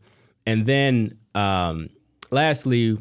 [0.45, 1.89] And then, um,
[2.31, 2.97] lastly,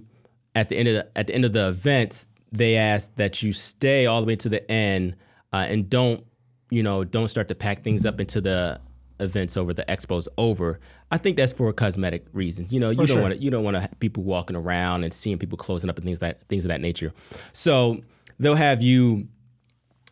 [0.55, 3.53] at the end of the, at the end of the event, they ask that you
[3.53, 5.17] stay all the way to the end
[5.53, 6.25] uh, and don't
[6.71, 8.81] you know don't start to pack things up into the
[9.21, 10.79] events over the expos over.
[11.11, 12.73] I think that's for cosmetic reasons.
[12.73, 13.23] You know, you don't sure.
[13.23, 16.05] want to you don't want to people walking around and seeing people closing up and
[16.05, 17.13] things that things of that nature.
[17.53, 18.01] So
[18.39, 19.29] they'll have you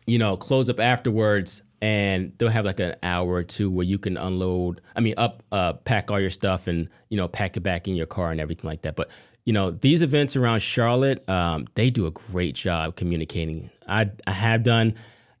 [0.07, 3.97] you know, close up afterwards and they'll have like an hour or two where you
[3.97, 7.61] can unload, I mean, up, uh, pack all your stuff and, you know, pack it
[7.61, 8.95] back in your car and everything like that.
[8.95, 9.09] But,
[9.45, 13.69] you know, these events around Charlotte, um, they do a great job communicating.
[13.87, 14.95] I, I have done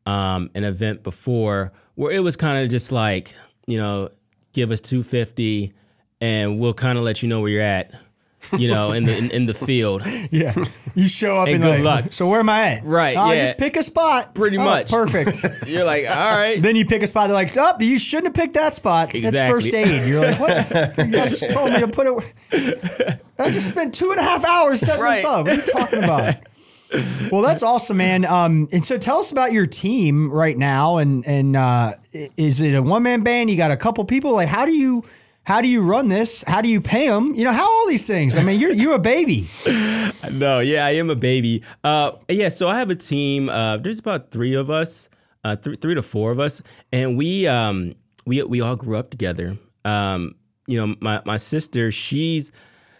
[0.05, 3.33] um, an event before where it was kind of just like,
[3.65, 4.09] you know,
[4.53, 5.73] give us 250
[6.21, 7.93] and we'll kind of let you know where you're at
[8.57, 10.03] you know, in the in, in the field.
[10.31, 10.53] Yeah.
[10.95, 12.13] You show up And and, good like, luck.
[12.13, 12.85] So where am I at?
[12.85, 13.45] Right, Oh, yeah.
[13.45, 14.33] Just pick a spot.
[14.33, 14.89] Pretty Oh, much.
[14.89, 15.43] Perfect.
[15.67, 16.61] You're like, all right.
[16.61, 17.27] then you pick a spot.
[17.27, 17.81] They're like, "Stop!
[17.81, 19.11] You shouldn't have picked that spot.
[19.13, 20.97] That's first aid." You're like, "What?
[20.97, 22.07] you just told me to put
[22.51, 25.45] it." I just spent two and a half hours setting this up.
[25.47, 26.35] What are you talking about?
[27.31, 28.23] well, that's awesome, man.
[28.25, 30.97] Um, and so tell us about your team right now.
[30.97, 33.49] And and uh, is it a one man band?
[33.49, 34.33] You got a couple people.
[34.33, 35.03] Like, how do you
[35.45, 36.43] how do you run this?
[36.47, 37.35] How do you pay them?
[37.35, 38.35] You know, how all these things.
[38.35, 39.47] I mean, you're you're a baby.
[40.31, 41.61] No, yeah, I am a baby.
[41.83, 43.47] Uh, yeah, so I have a team.
[43.47, 45.07] Uh, there's about three of us,
[45.43, 47.93] uh, three, three to four of us, and we um,
[48.25, 49.55] we we all grew up together.
[49.83, 52.51] Um, you know, my my sister, she's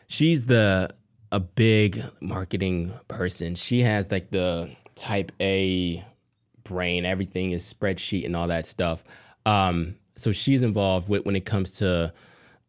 [0.08, 0.94] she's the
[1.32, 3.56] a big marketing person.
[3.56, 6.06] She has like the type A
[6.64, 7.06] brain.
[7.06, 9.04] Everything is spreadsheet and all that stuff.
[9.48, 12.14] Um, so she's involved with when it comes to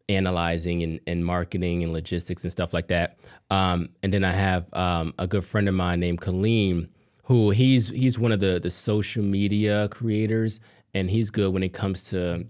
[0.09, 3.17] analyzing and, and marketing and logistics and stuff like that.
[3.49, 6.89] Um, and then I have um, a good friend of mine named Kaleem,
[7.23, 10.59] who he's he's one of the the social media creators,
[10.93, 12.45] and he's good when it comes to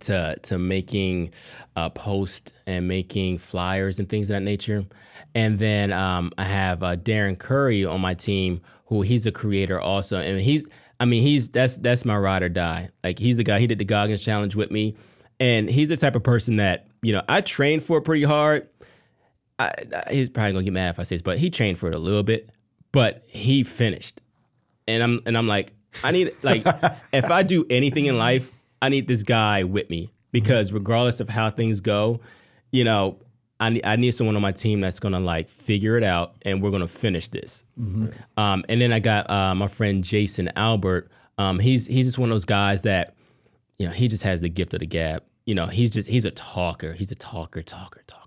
[0.00, 1.32] to to making
[1.76, 4.84] uh, posts and making flyers and things of that nature.
[5.34, 9.80] And then um, I have uh, Darren Curry on my team, who he's a creator
[9.80, 10.66] also, and he's
[10.98, 12.88] I mean he's that's that's my ride or die.
[13.04, 13.60] Like he's the guy.
[13.60, 14.96] He did the Goggins challenge with me,
[15.40, 18.68] and he's the type of person that you know I trained for it pretty hard.
[19.58, 19.72] I,
[20.06, 21.94] I- he's probably gonna get mad if I say this, but he trained for it
[21.94, 22.50] a little bit,
[22.92, 24.20] but he finished
[24.86, 25.72] and I'm and I'm like,
[26.04, 26.62] I need like
[27.12, 31.28] if I do anything in life, I need this guy with me because regardless of
[31.28, 32.20] how things go,
[32.72, 33.18] you know,
[33.58, 36.62] I need I need someone on my team that's gonna like figure it out and
[36.62, 37.64] we're gonna finish this.
[38.36, 41.10] Um, and then I got uh, my friend Jason Albert.
[41.36, 43.14] Um, he's he's just one of those guys that,
[43.78, 45.22] you know, he just has the gift of the gab.
[45.44, 46.92] You know, he's just he's a talker.
[46.92, 48.20] He's a talker, talker, talker.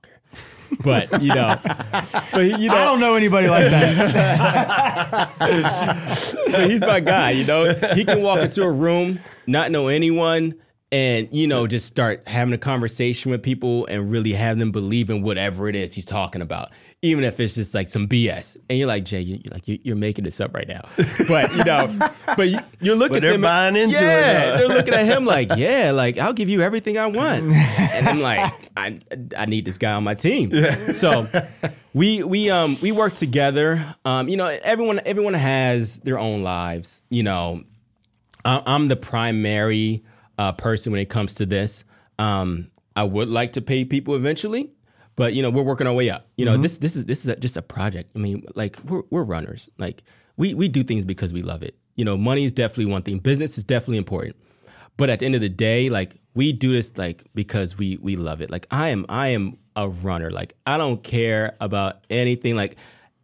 [0.84, 1.56] But you know,
[2.32, 5.30] but you know, I don't know anybody like that.
[6.52, 7.32] but he's my guy.
[7.32, 10.56] You know, he can walk into a room, not know anyone,
[10.94, 15.10] and you know, just start having a conversation with people and really have them believe
[15.10, 16.70] in whatever it is he's talking about,
[17.02, 18.60] even if it's just like some BS.
[18.70, 20.88] And you're like, Jay, you, you're like you- you're making this up right now,
[21.28, 24.58] but you know, but you, you're looking But at them, buying into yeah, huh?
[24.58, 28.20] they're looking at him like, yeah, like I'll give you everything I want, and I'm
[28.22, 29.00] like, I
[29.36, 30.52] I need this guy on my team.
[30.94, 31.28] So
[31.96, 33.84] we we um we work together.
[34.06, 37.02] Um, you know, everyone everyone has their own lives.
[37.10, 37.64] You know,
[38.46, 40.04] I'm the primary
[40.38, 41.84] uh, person when it comes to this.
[42.20, 44.72] Um, I would like to pay people eventually,
[45.16, 46.28] but you know we're working our way up.
[46.36, 48.12] You know this this is this is a, just a project.
[48.16, 49.70] I mean, like we're we're runners.
[49.78, 50.04] Like
[50.38, 51.76] we we do things because we love it.
[51.96, 53.20] You know, money is definitely one thing.
[53.20, 54.36] Business is definitely important.
[54.96, 58.16] But at the end of the day, like we do this like because we we
[58.16, 58.52] love it.
[58.52, 60.30] Like I am I am a runner.
[60.32, 62.56] Like I don't care about anything.
[62.56, 62.78] Like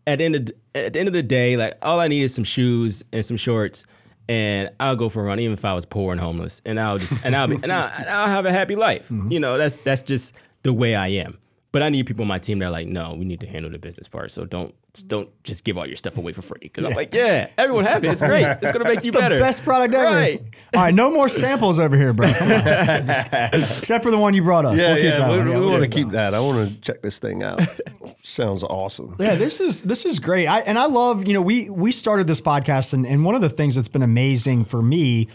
[0.08, 2.24] at the end of the, at the end of the day, like all I need
[2.24, 3.86] is some shoes and some shorts,
[4.30, 7.00] and I'll go for a run, even if I was poor and homeless, and I'll
[7.00, 9.10] just and I'll be and I'll, and I'll have a happy life.
[9.10, 9.32] Mm-hmm.
[9.32, 11.40] You know, that's that's just the way I am.
[11.72, 13.72] But I need people on my team that are like, no, we need to handle
[13.72, 14.32] the business part.
[14.32, 14.74] So don't
[15.08, 16.58] don't just give all your stuff away for free.
[16.62, 18.08] Because I'm like, yeah, everyone happy.
[18.08, 18.46] It's great.
[18.62, 19.40] It's gonna make you the better.
[19.40, 20.16] best product ever.
[20.16, 20.42] Right.
[20.76, 22.32] All right, no more samples over here, bro.
[22.34, 22.60] Come on.
[23.54, 24.80] Except for the one you brought us.
[24.80, 25.48] Yeah, we'll keep yeah, that we, one.
[25.48, 26.34] We we'll want to keep keep that.
[26.34, 27.62] I want to check this thing out.
[28.24, 29.16] Sounds awesome.
[29.20, 30.48] Yeah, this is this is great.
[30.48, 33.42] I and I love, you know, we we started this podcast and, and one of
[33.42, 35.28] the things that's been amazing for me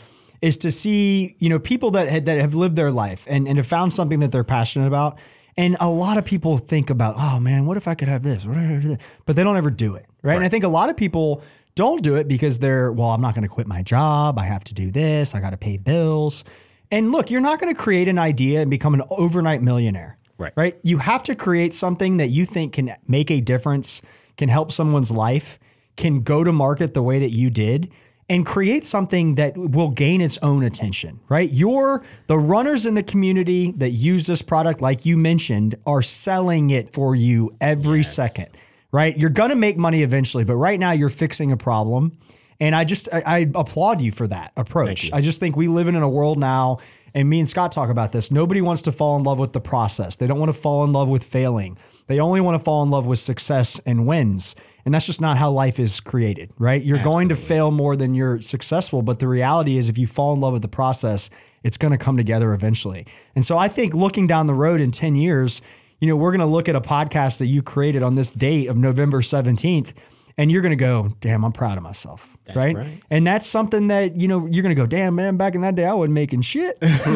[0.42, 3.56] is to see, you know, people that had, that have lived their life and, and
[3.56, 5.18] have found something that they're passionate about.
[5.56, 8.44] And a lot of people think about, oh man, what if I could have this?
[8.44, 9.00] What if I could do that?
[9.24, 10.06] But they don't ever do it.
[10.22, 10.34] Right.
[10.34, 11.42] And I think a lot of people
[11.74, 14.38] don't do it because they're, well, I'm not going to quit my job.
[14.38, 15.34] I have to do this.
[15.34, 16.44] I got to pay bills.
[16.90, 20.18] And look, you're not going to create an idea and become an overnight millionaire.
[20.38, 20.52] Right.
[20.56, 20.78] Right.
[20.82, 24.02] You have to create something that you think can make a difference,
[24.36, 25.58] can help someone's life,
[25.96, 27.92] can go to market the way that you did
[28.28, 31.50] and create something that will gain its own attention, right?
[31.52, 36.70] You're the runners in the community that use this product, like you mentioned, are selling
[36.70, 38.48] it for you every second,
[38.92, 39.16] right?
[39.16, 42.16] You're going to make money eventually, but right now you're fixing a problem.
[42.60, 45.10] And I just, I, I applaud you for that approach.
[45.12, 46.78] I just think we live in a world now,
[47.12, 48.30] and me and Scott talk about this.
[48.30, 50.92] Nobody wants to fall in love with the process, they don't want to fall in
[50.92, 51.76] love with failing.
[52.06, 54.54] They only want to fall in love with success and wins.
[54.84, 56.82] And that's just not how life is created, right?
[56.82, 59.00] You're going to fail more than you're successful.
[59.00, 61.30] But the reality is, if you fall in love with the process,
[61.62, 63.06] it's going to come together eventually.
[63.34, 65.62] And so I think looking down the road in 10 years,
[66.00, 68.68] you know, we're going to look at a podcast that you created on this date
[68.68, 69.94] of November 17th.
[70.36, 72.36] And you're going to go, damn, I'm proud of myself.
[72.56, 72.74] right?
[72.74, 73.00] right.
[73.08, 75.76] And that's something that, you know, you're going to go, damn, man, back in that
[75.76, 76.76] day, I wasn't making shit.
[76.82, 77.14] losing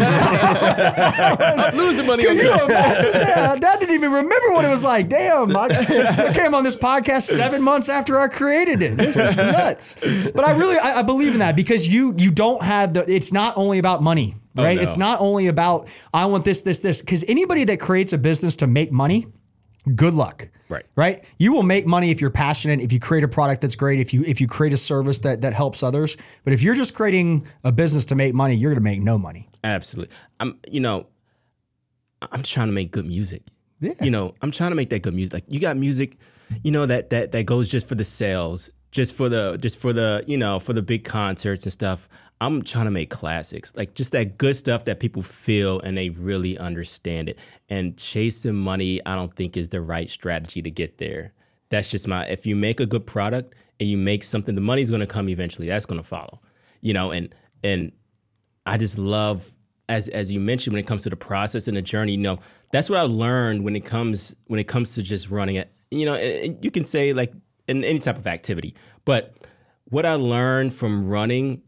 [2.07, 3.65] money on you imagine that?
[3.65, 5.09] I didn't even remember what it was like.
[5.09, 8.97] Damn, I, I came on this podcast seven months after I created it.
[8.97, 9.97] This is nuts.
[10.35, 13.11] But I really, I, I believe in that because you you don't have the.
[13.11, 14.77] It's not only about money, oh, right?
[14.77, 14.83] no.
[14.83, 17.01] It's not only about I want this, this, this.
[17.01, 19.27] Because anybody that creates a business to make money,
[19.95, 20.49] good luck.
[20.69, 20.85] Right.
[20.97, 21.25] Right.
[21.39, 24.13] You will make money if you're passionate, if you create a product that's great, if
[24.13, 26.17] you if you create a service that that helps others.
[26.45, 29.19] But if you're just creating a business to make money, you're going to make no
[29.19, 29.49] money.
[29.65, 30.15] Absolutely.
[30.41, 31.07] I'm, you know,
[32.21, 33.43] I'm trying to make good music.
[33.81, 33.95] Yeah.
[34.03, 35.33] You know, I'm trying to make that good music.
[35.33, 36.19] Like you got music,
[36.63, 39.93] you know, that that that goes just for the sales, just for the just for
[39.93, 42.09] the, you know, for the big concerts and stuff.
[42.41, 43.73] I'm trying to make classics.
[43.75, 47.39] Like just that good stuff that people feel and they really understand it.
[47.69, 51.33] And chasing money, I don't think is the right strategy to get there.
[51.71, 54.91] That's just my if you make a good product and you make something, the money's
[54.91, 55.69] gonna come eventually.
[55.69, 56.41] That's gonna follow.
[56.81, 57.93] You know, and and
[58.67, 59.55] I just love
[59.89, 62.13] as as you mentioned when it comes to the process and the journey.
[62.13, 62.39] You know,
[62.73, 65.71] that's what I learned when it comes when it comes to just running it.
[65.91, 66.17] You know,
[66.63, 67.33] you can say like
[67.67, 68.75] in any type of activity,
[69.05, 69.35] but
[69.91, 71.63] what I learned from running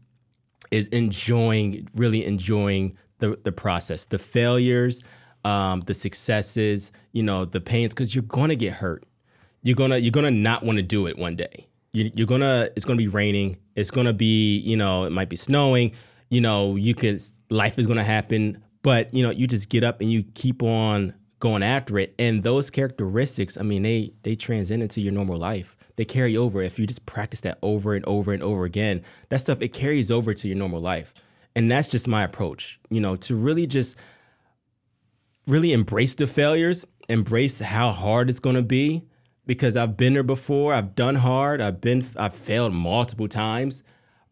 [0.71, 5.03] is enjoying, really enjoying the the process, the failures,
[5.45, 9.03] um, the successes, you know, the pains, because you're gonna get hurt.
[9.61, 11.67] You're gonna you're gonna not want to do it one day.
[11.91, 13.57] You, you're gonna it's gonna be raining.
[13.75, 15.91] It's gonna be you know it might be snowing.
[16.29, 20.01] You know you could life is gonna happen, but you know you just get up
[20.01, 22.15] and you keep on going after it.
[22.17, 25.75] And those characteristics, I mean, they they transcend into your normal life.
[25.95, 29.03] They carry over if you just practice that over and over and over again.
[29.29, 31.13] That stuff it carries over to your normal life,
[31.55, 32.79] and that's just my approach.
[32.89, 33.95] You know, to really just
[35.47, 39.03] really embrace the failures, embrace how hard it's going to be
[39.45, 40.73] because I've been there before.
[40.73, 41.61] I've done hard.
[41.61, 43.83] I've been I've failed multiple times.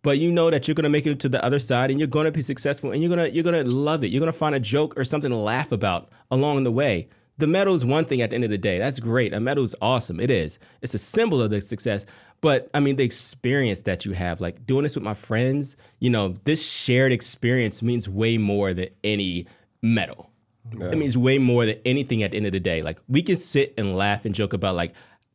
[0.01, 2.07] But you know that you're going to make it to the other side and you're
[2.07, 4.11] going to be successful and you're going to you're going to love it.
[4.11, 7.09] You're going to find a joke or something to laugh about along the way.
[7.39, 8.77] The medal is one thing at the end of the day.
[8.79, 9.33] That's great.
[9.33, 10.19] A medal is awesome.
[10.19, 10.59] It is.
[10.81, 12.05] It's a symbol of the success.
[12.41, 16.09] But I mean, the experience that you have, like doing this with my friends, you
[16.09, 19.47] know, this shared experience means way more than any
[19.81, 20.29] medal.
[20.71, 22.81] It means way more than anything at the end of the day.
[22.81, 24.93] Like we can sit and laugh and joke about like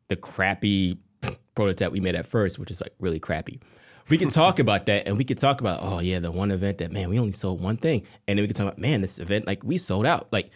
[0.08, 0.98] the crappy
[1.54, 3.60] prototype we made at first, which is like really crappy.
[4.10, 6.78] We can talk about that and we can talk about, oh yeah, the one event
[6.78, 8.02] that man, we only sold one thing.
[8.28, 10.28] And then we can talk about, man, this event, like we sold out.
[10.30, 10.50] Like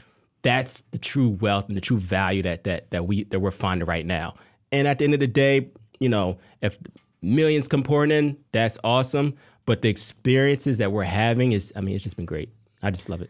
[0.49, 3.87] that's the true wealth and the true value that that that we that we're finding
[3.87, 4.35] right now.
[4.73, 5.69] And at the end of the day,
[6.01, 6.79] you know, if
[7.21, 9.35] millions come pouring in, that's awesome.
[9.67, 12.49] But the experiences that we're having is, I mean, it's just been great.
[12.83, 13.29] I just love it.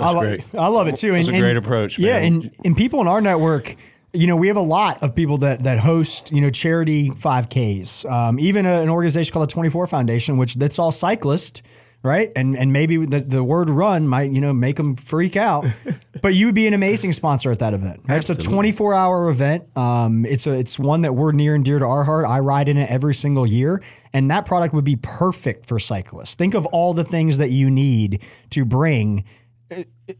[0.00, 0.44] I, lo- great.
[0.54, 1.12] I love it too.
[1.16, 2.06] It's a great approach, Man.
[2.06, 3.74] Yeah, and and people in our network,
[4.12, 8.08] you know, we have a lot of people that that host, you know, charity 5Ks.
[8.08, 11.60] Um, even a, an organization called the 24 Foundation, which that's all cyclists,
[12.02, 12.30] right?
[12.36, 15.66] And and maybe the, the word run might you know make them freak out,
[16.22, 18.02] but you would be an amazing sponsor at that event.
[18.08, 18.18] Right?
[18.18, 19.76] It's a 24 hour event.
[19.76, 22.26] Um, it's a it's one that we're near and dear to our heart.
[22.26, 23.82] I ride in it every single year,
[24.12, 26.34] and that product would be perfect for cyclists.
[26.34, 29.24] Think of all the things that you need to bring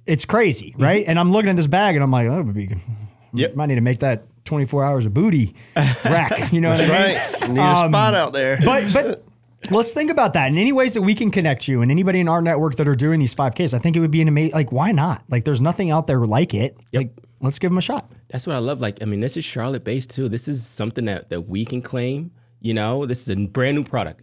[0.06, 1.04] it's crazy, right?
[1.06, 2.74] And I'm looking at this bag and I'm like, oh, that would be.
[3.34, 3.54] Yep.
[3.54, 6.52] Might need to make that 24 hours of booty rack.
[6.52, 6.90] You know what I mean?
[6.90, 7.50] Right.
[7.50, 8.58] Need a spot out there.
[8.64, 9.24] But but
[9.70, 10.50] let's think about that.
[10.50, 12.96] In any ways that we can connect you and anybody in our network that are
[12.96, 14.54] doing these 5Ks, I think it would be an amazing.
[14.54, 15.22] Like, why not?
[15.28, 16.76] Like, there's nothing out there like it.
[16.92, 18.10] Like, let's give them a shot.
[18.28, 18.80] That's what I love.
[18.80, 20.28] Like, I mean, this is Charlotte based too.
[20.28, 22.32] This is something that, that we can claim.
[22.60, 24.22] You know, this is a brand new product.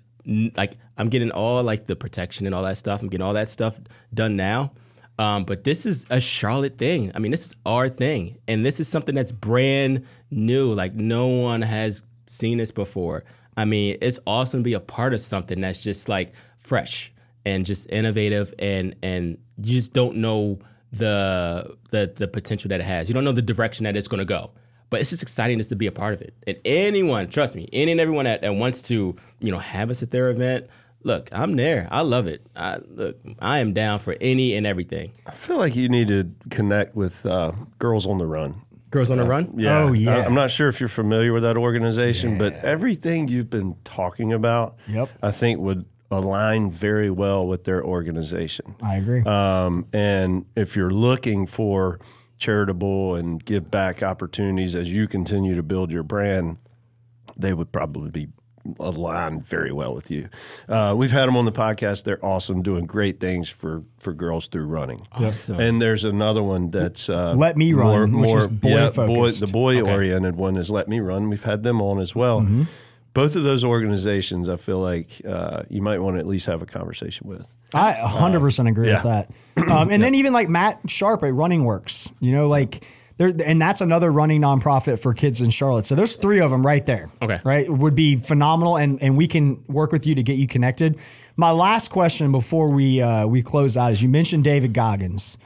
[0.56, 3.02] like I'm getting all like the protection and all that stuff.
[3.02, 3.80] I'm getting all that stuff
[4.14, 4.74] done now.
[5.18, 7.12] Um, but this is a Charlotte thing.
[7.14, 10.74] I mean, this is our thing, and this is something that's brand new.
[10.74, 13.26] Like no one has seen this before.
[13.60, 17.12] I mean, it's awesome to be a part of something that's just like fresh
[17.46, 20.60] and just innovative, and and you just don't know
[20.94, 23.10] the the the potential that it has.
[23.10, 24.52] You don't know the direction that it's going to go.
[24.90, 26.34] But it's just exciting just to be a part of it.
[26.48, 30.02] And anyone, trust me, any and everyone that, that wants to, you know, have us
[30.02, 30.66] at their event,
[31.04, 31.88] look, I'm there.
[31.92, 32.48] I love it.
[32.56, 35.12] I look, I am down for any and everything.
[35.28, 38.62] I feel like you need to connect with uh, Girls on the Run.
[38.90, 39.54] Girls on a run.
[39.56, 39.84] Yeah.
[39.84, 40.18] Oh, yeah.
[40.18, 44.34] I, am not sure if you're familiar with that organization, but everything you've been talking
[44.34, 45.10] about, Yep.
[45.22, 48.76] I think would align very well with their organization.
[48.82, 49.22] I agree.
[49.22, 52.00] Um, and if you're looking for
[52.40, 56.58] charitable and give back opportunities as you continue to build your brand,
[57.38, 58.30] they would probably be
[58.80, 60.30] aligned very well with you.
[60.68, 62.04] Uh, we've had them on the podcast.
[62.04, 65.06] They're awesome, doing great things for for girls through running.
[65.12, 65.60] Awesome.
[65.60, 69.40] And there's another one that's uh, Let Me Run, which is boy yeah, focused.
[69.42, 71.30] the boy oriented one is Let Me Run.
[71.30, 72.42] We've had them on as well.
[72.42, 72.64] Mm-hmm.
[73.14, 76.62] Both of those organizations, I feel like uh, you might want to at least have
[76.62, 77.46] a conversation with.
[77.74, 78.96] I 100% agree yeah.
[78.96, 79.32] with that.
[79.70, 82.86] Um, and then even like Matt Sharp at Running Works, you know, like
[83.20, 85.86] there, and that's another running nonprofit for kids in Charlotte.
[85.86, 87.10] So there's three of them right there.
[87.22, 87.40] Okay.
[87.44, 87.70] Right.
[87.70, 88.78] Would be phenomenal.
[88.78, 90.98] And, and we can work with you to get you connected.
[91.36, 95.38] My last question before we, uh, we close out is you mentioned David Goggins.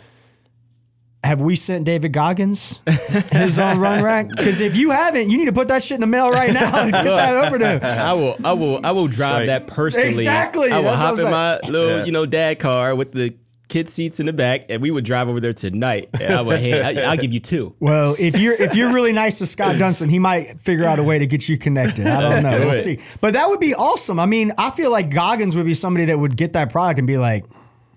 [1.23, 2.79] Have we sent David Goggins
[3.31, 4.27] his own Run Rak?
[4.29, 6.81] Because if you haven't, you need to put that shit in the mail right now
[6.81, 7.79] and get that over to him.
[7.81, 9.45] I will, I will, I will drive right.
[9.47, 10.09] that personally.
[10.09, 12.05] Exactly, I will that's hop I'm in my little, Yeah.
[12.05, 13.33] you know, dad car with the
[13.73, 16.09] kid seats in the back, and we would drive over there tonight.
[16.21, 17.75] And I would, hand, I, I'll give you two.
[17.79, 21.03] Well, if you're if you're really nice to Scott Dunston, he might figure out a
[21.03, 22.05] way to get you connected.
[22.05, 22.51] I don't know.
[22.51, 22.83] Do We'll it.
[22.83, 22.99] see.
[23.19, 24.19] But that would be awesome.
[24.19, 27.07] I mean, I feel like Goggins would be somebody that would get that product and
[27.07, 27.45] be like,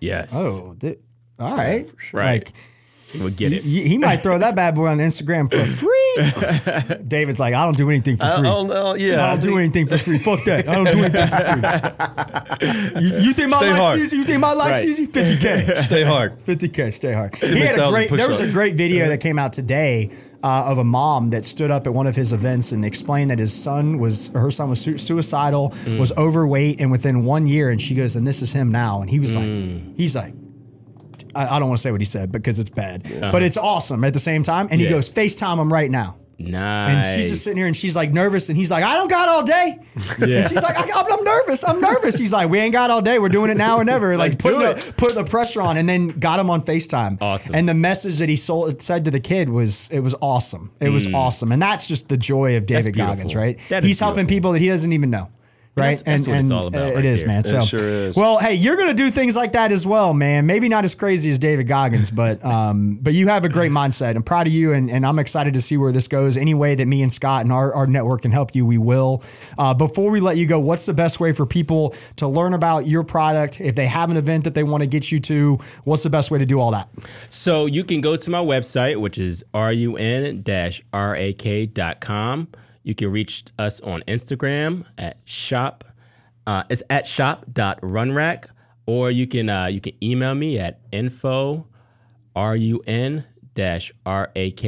[0.01, 0.33] Yes.
[0.35, 0.97] "Oh, thi-
[1.39, 2.43] all right, Right.
[2.45, 2.53] Like
[3.21, 3.63] would get it.
[3.63, 6.97] he, he might throw that bad boy on Instagram for free.
[7.07, 8.43] David's like, I don't do anything for I free.
[8.45, 8.95] don't know.
[8.95, 10.19] Yeah, I don't do anything for free.
[10.19, 10.69] Fuck that.
[10.69, 13.03] I don't do anything for free.
[13.03, 13.99] you, you think my Stay life's hard.
[14.01, 14.17] easy?
[14.17, 14.85] You think my life's Right.
[14.89, 15.07] easy?
[15.07, 15.83] 50K.
[15.85, 16.39] Stay hard.
[16.45, 19.53] 50k stay hard he had a great there was a great video that came out
[19.53, 20.11] today
[20.43, 23.39] uh, of a mom that stood up at one of his events and explained that
[23.39, 27.81] his son was her son was su- suicidal was overweight and within one year and
[27.81, 29.47] she goes and this is him now and he was like
[29.97, 30.35] he's like
[31.37, 34.05] I, I don't want to say what he said because it's bad but it's awesome
[34.05, 34.93] at the same time and he Yeah.
[34.93, 37.07] goes FaceTime him right now Nice.
[37.07, 39.29] and she's just sitting here and she's like nervous and he's like I don't got
[39.31, 39.79] all day
[40.19, 40.37] Yeah.
[40.41, 41.65] and she's like, I, I'm, I'm nervous.
[41.67, 42.17] I'm nervous.
[42.19, 43.19] He's like, we ain't got all day.
[43.19, 44.19] We're doing it now or never.
[44.19, 47.17] Like put the, put the pressure on, and then got him on Facetime.
[47.23, 47.55] Awesome.
[47.55, 50.73] And the message that he sold, said to the kid was, it was awesome.
[50.79, 52.99] It was awesome, and that's just the joy of David Mm.
[52.99, 53.59] Goggins, right?
[53.71, 55.31] That He's helping people that he doesn't even know.
[55.79, 57.29] Right, That's- that's what it's all about uh, right it is, there.
[57.29, 57.41] man.
[57.41, 58.17] It So, sure is.
[58.17, 60.47] well, hey, you're gonna do things like that as well, man.
[60.47, 64.17] Maybe not as crazy as David Goggins, but um, but you have a great mindset.
[64.17, 66.39] I'm proud of you, and, and I'm excited to see where this goes.
[66.39, 69.23] Any way that me and Scott and our, our network can help you, we will.
[69.59, 72.87] Uh, before we let you go, what's the best way for people to learn about
[72.87, 73.61] your product?
[73.61, 76.31] If they have an event that they want to get you to, what's the best
[76.31, 76.89] way to do all that?
[77.29, 79.45] So you can go to my website, which is
[81.37, 82.49] run-rak.com.
[82.87, 85.83] You can reach us on Instagram at shop.
[86.47, 88.47] Uh, it's at shop.runrak,
[88.87, 91.67] or you can uh, you can email me at info
[92.37, 93.25] run
[93.55, 94.63] dash rak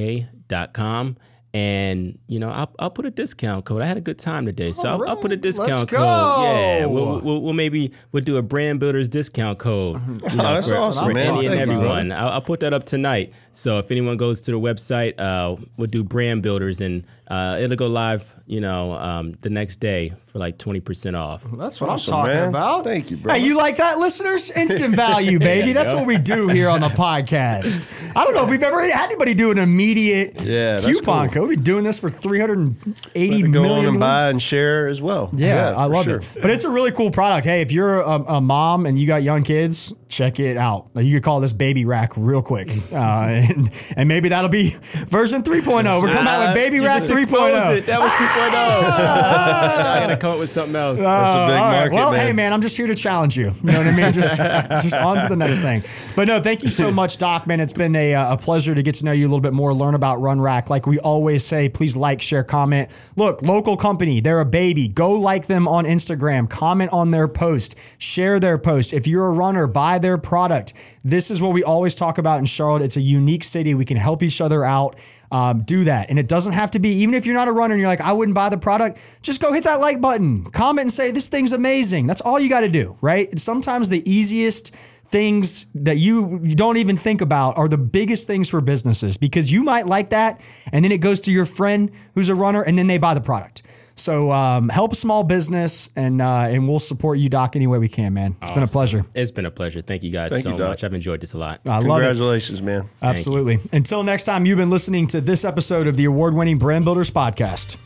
[0.49, 1.17] dot com.
[1.55, 3.83] And you know, I'll, I'll put a discount code.
[3.83, 5.97] I had a good time today, so I'll, I'll put a right, let's discount go.
[5.97, 6.45] code.
[6.45, 10.01] Yeah, we'll, we'll, we'll maybe we'll do a brand builders discount code.
[10.31, 11.29] You know, that's for, awesome, for man.
[11.29, 12.13] any and everyone.
[12.13, 13.33] I'll, I'll put that up tonight.
[13.53, 17.77] So if anyone goes to the website, uh, we'll do brand builders, and uh, it'll
[17.77, 18.33] go live.
[18.47, 21.45] You know, um, the next day for like twenty percent off.
[21.53, 22.49] That's what Awesome, I'm talking man.
[22.49, 22.85] About.
[22.85, 23.35] Thank you, bro.
[23.35, 24.51] Hey, you like that, listeners?
[24.51, 25.75] Instant value, baby.
[25.75, 27.87] That's what we do here on the podcast.
[28.17, 31.43] I don't know if we've ever had anybody do an immediate Yeah, coupon cool.
[31.43, 31.49] code.
[31.51, 34.01] We've been doing this for 380 go million on and ones.
[34.01, 35.31] buy and share as well.
[35.35, 36.19] Yeah, I love sure.
[36.21, 36.29] it.
[36.41, 37.45] But it's a really cool product.
[37.47, 40.89] Hey, if you're a, a mom and you got young kids, check it out.
[40.95, 42.71] You could call this baby rack real quick.
[42.93, 44.71] Uh, and, and maybe that'll be
[45.07, 46.01] version 3.0.
[46.01, 47.77] We're coming out with baby rack just exposed 3.0.
[47.79, 47.87] it.
[47.87, 48.19] That was 2.0.
[48.55, 50.99] I gotta come up with something else.
[50.99, 51.79] That's a big All right.
[51.81, 52.27] market, Well, man.
[52.27, 53.53] hey, man, I'm just here to challenge you.
[53.63, 54.13] You know what I mean?
[54.13, 54.37] Just,
[54.83, 55.83] just on to the next thing.
[56.17, 57.47] But no, thank you so much, Doc.
[57.47, 59.53] Man, it's been a, uh, a pleasure to get to know you a little bit
[59.53, 60.71] more, learn about Run Rak.
[60.71, 62.89] Like we always always say, please like, share, comment.
[63.17, 64.87] Look, local company, they're a baby.
[64.89, 68.93] Go like them on Instagram, comment on their post, share their post.
[68.93, 70.75] If you're a runner, buy their product.
[71.03, 72.83] This is what we always talk about in Charlotte.
[72.83, 73.75] It's a unique city.
[73.75, 74.97] We can help each other out.
[75.31, 76.09] Um, do that.
[76.09, 78.01] And it doesn't have to be, even if you're not a runner and you're like,
[78.01, 81.29] I wouldn't buy the product, just go hit that like button, comment and say, this
[81.29, 82.07] thing's amazing.
[82.07, 83.29] That's all you got to do, right?
[83.31, 84.75] And sometimes the easiest
[85.09, 89.51] things that you, you don't even think about are the biggest things for businesses because
[89.51, 90.41] you might like that.
[90.73, 93.21] And then it goes to your friend who's a runner and then they buy the
[93.21, 93.63] product.
[93.99, 97.89] So um, help small business and uh, and we'll support you, Doc, any way we
[97.89, 98.37] can, man.
[98.41, 99.05] It's been a pleasure.
[99.15, 99.81] It's been a pleasure.
[99.81, 100.85] Thank you guys Thank so you, much.
[100.85, 101.61] I've enjoyed this a lot.
[101.67, 101.89] I love it.
[101.89, 102.89] Congratulations, man.
[103.03, 103.59] Absolutely.
[103.73, 107.11] Until next time, you've been listening to this episode of the award winning Brand Builders
[107.11, 107.77] Podcast.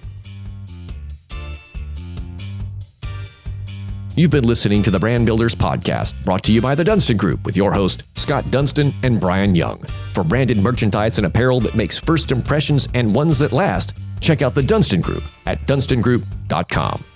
[4.15, 7.47] You've been listening to the Brand Builders Podcast, brought to you by the Dunston Group
[7.47, 9.83] with your host, Scott Dunston and Brian Young.
[10.11, 14.55] For branded merchandise and apparel that makes first impressions and ones that last, check out
[14.55, 17.12] the Dunston Group at dunstongroup.com.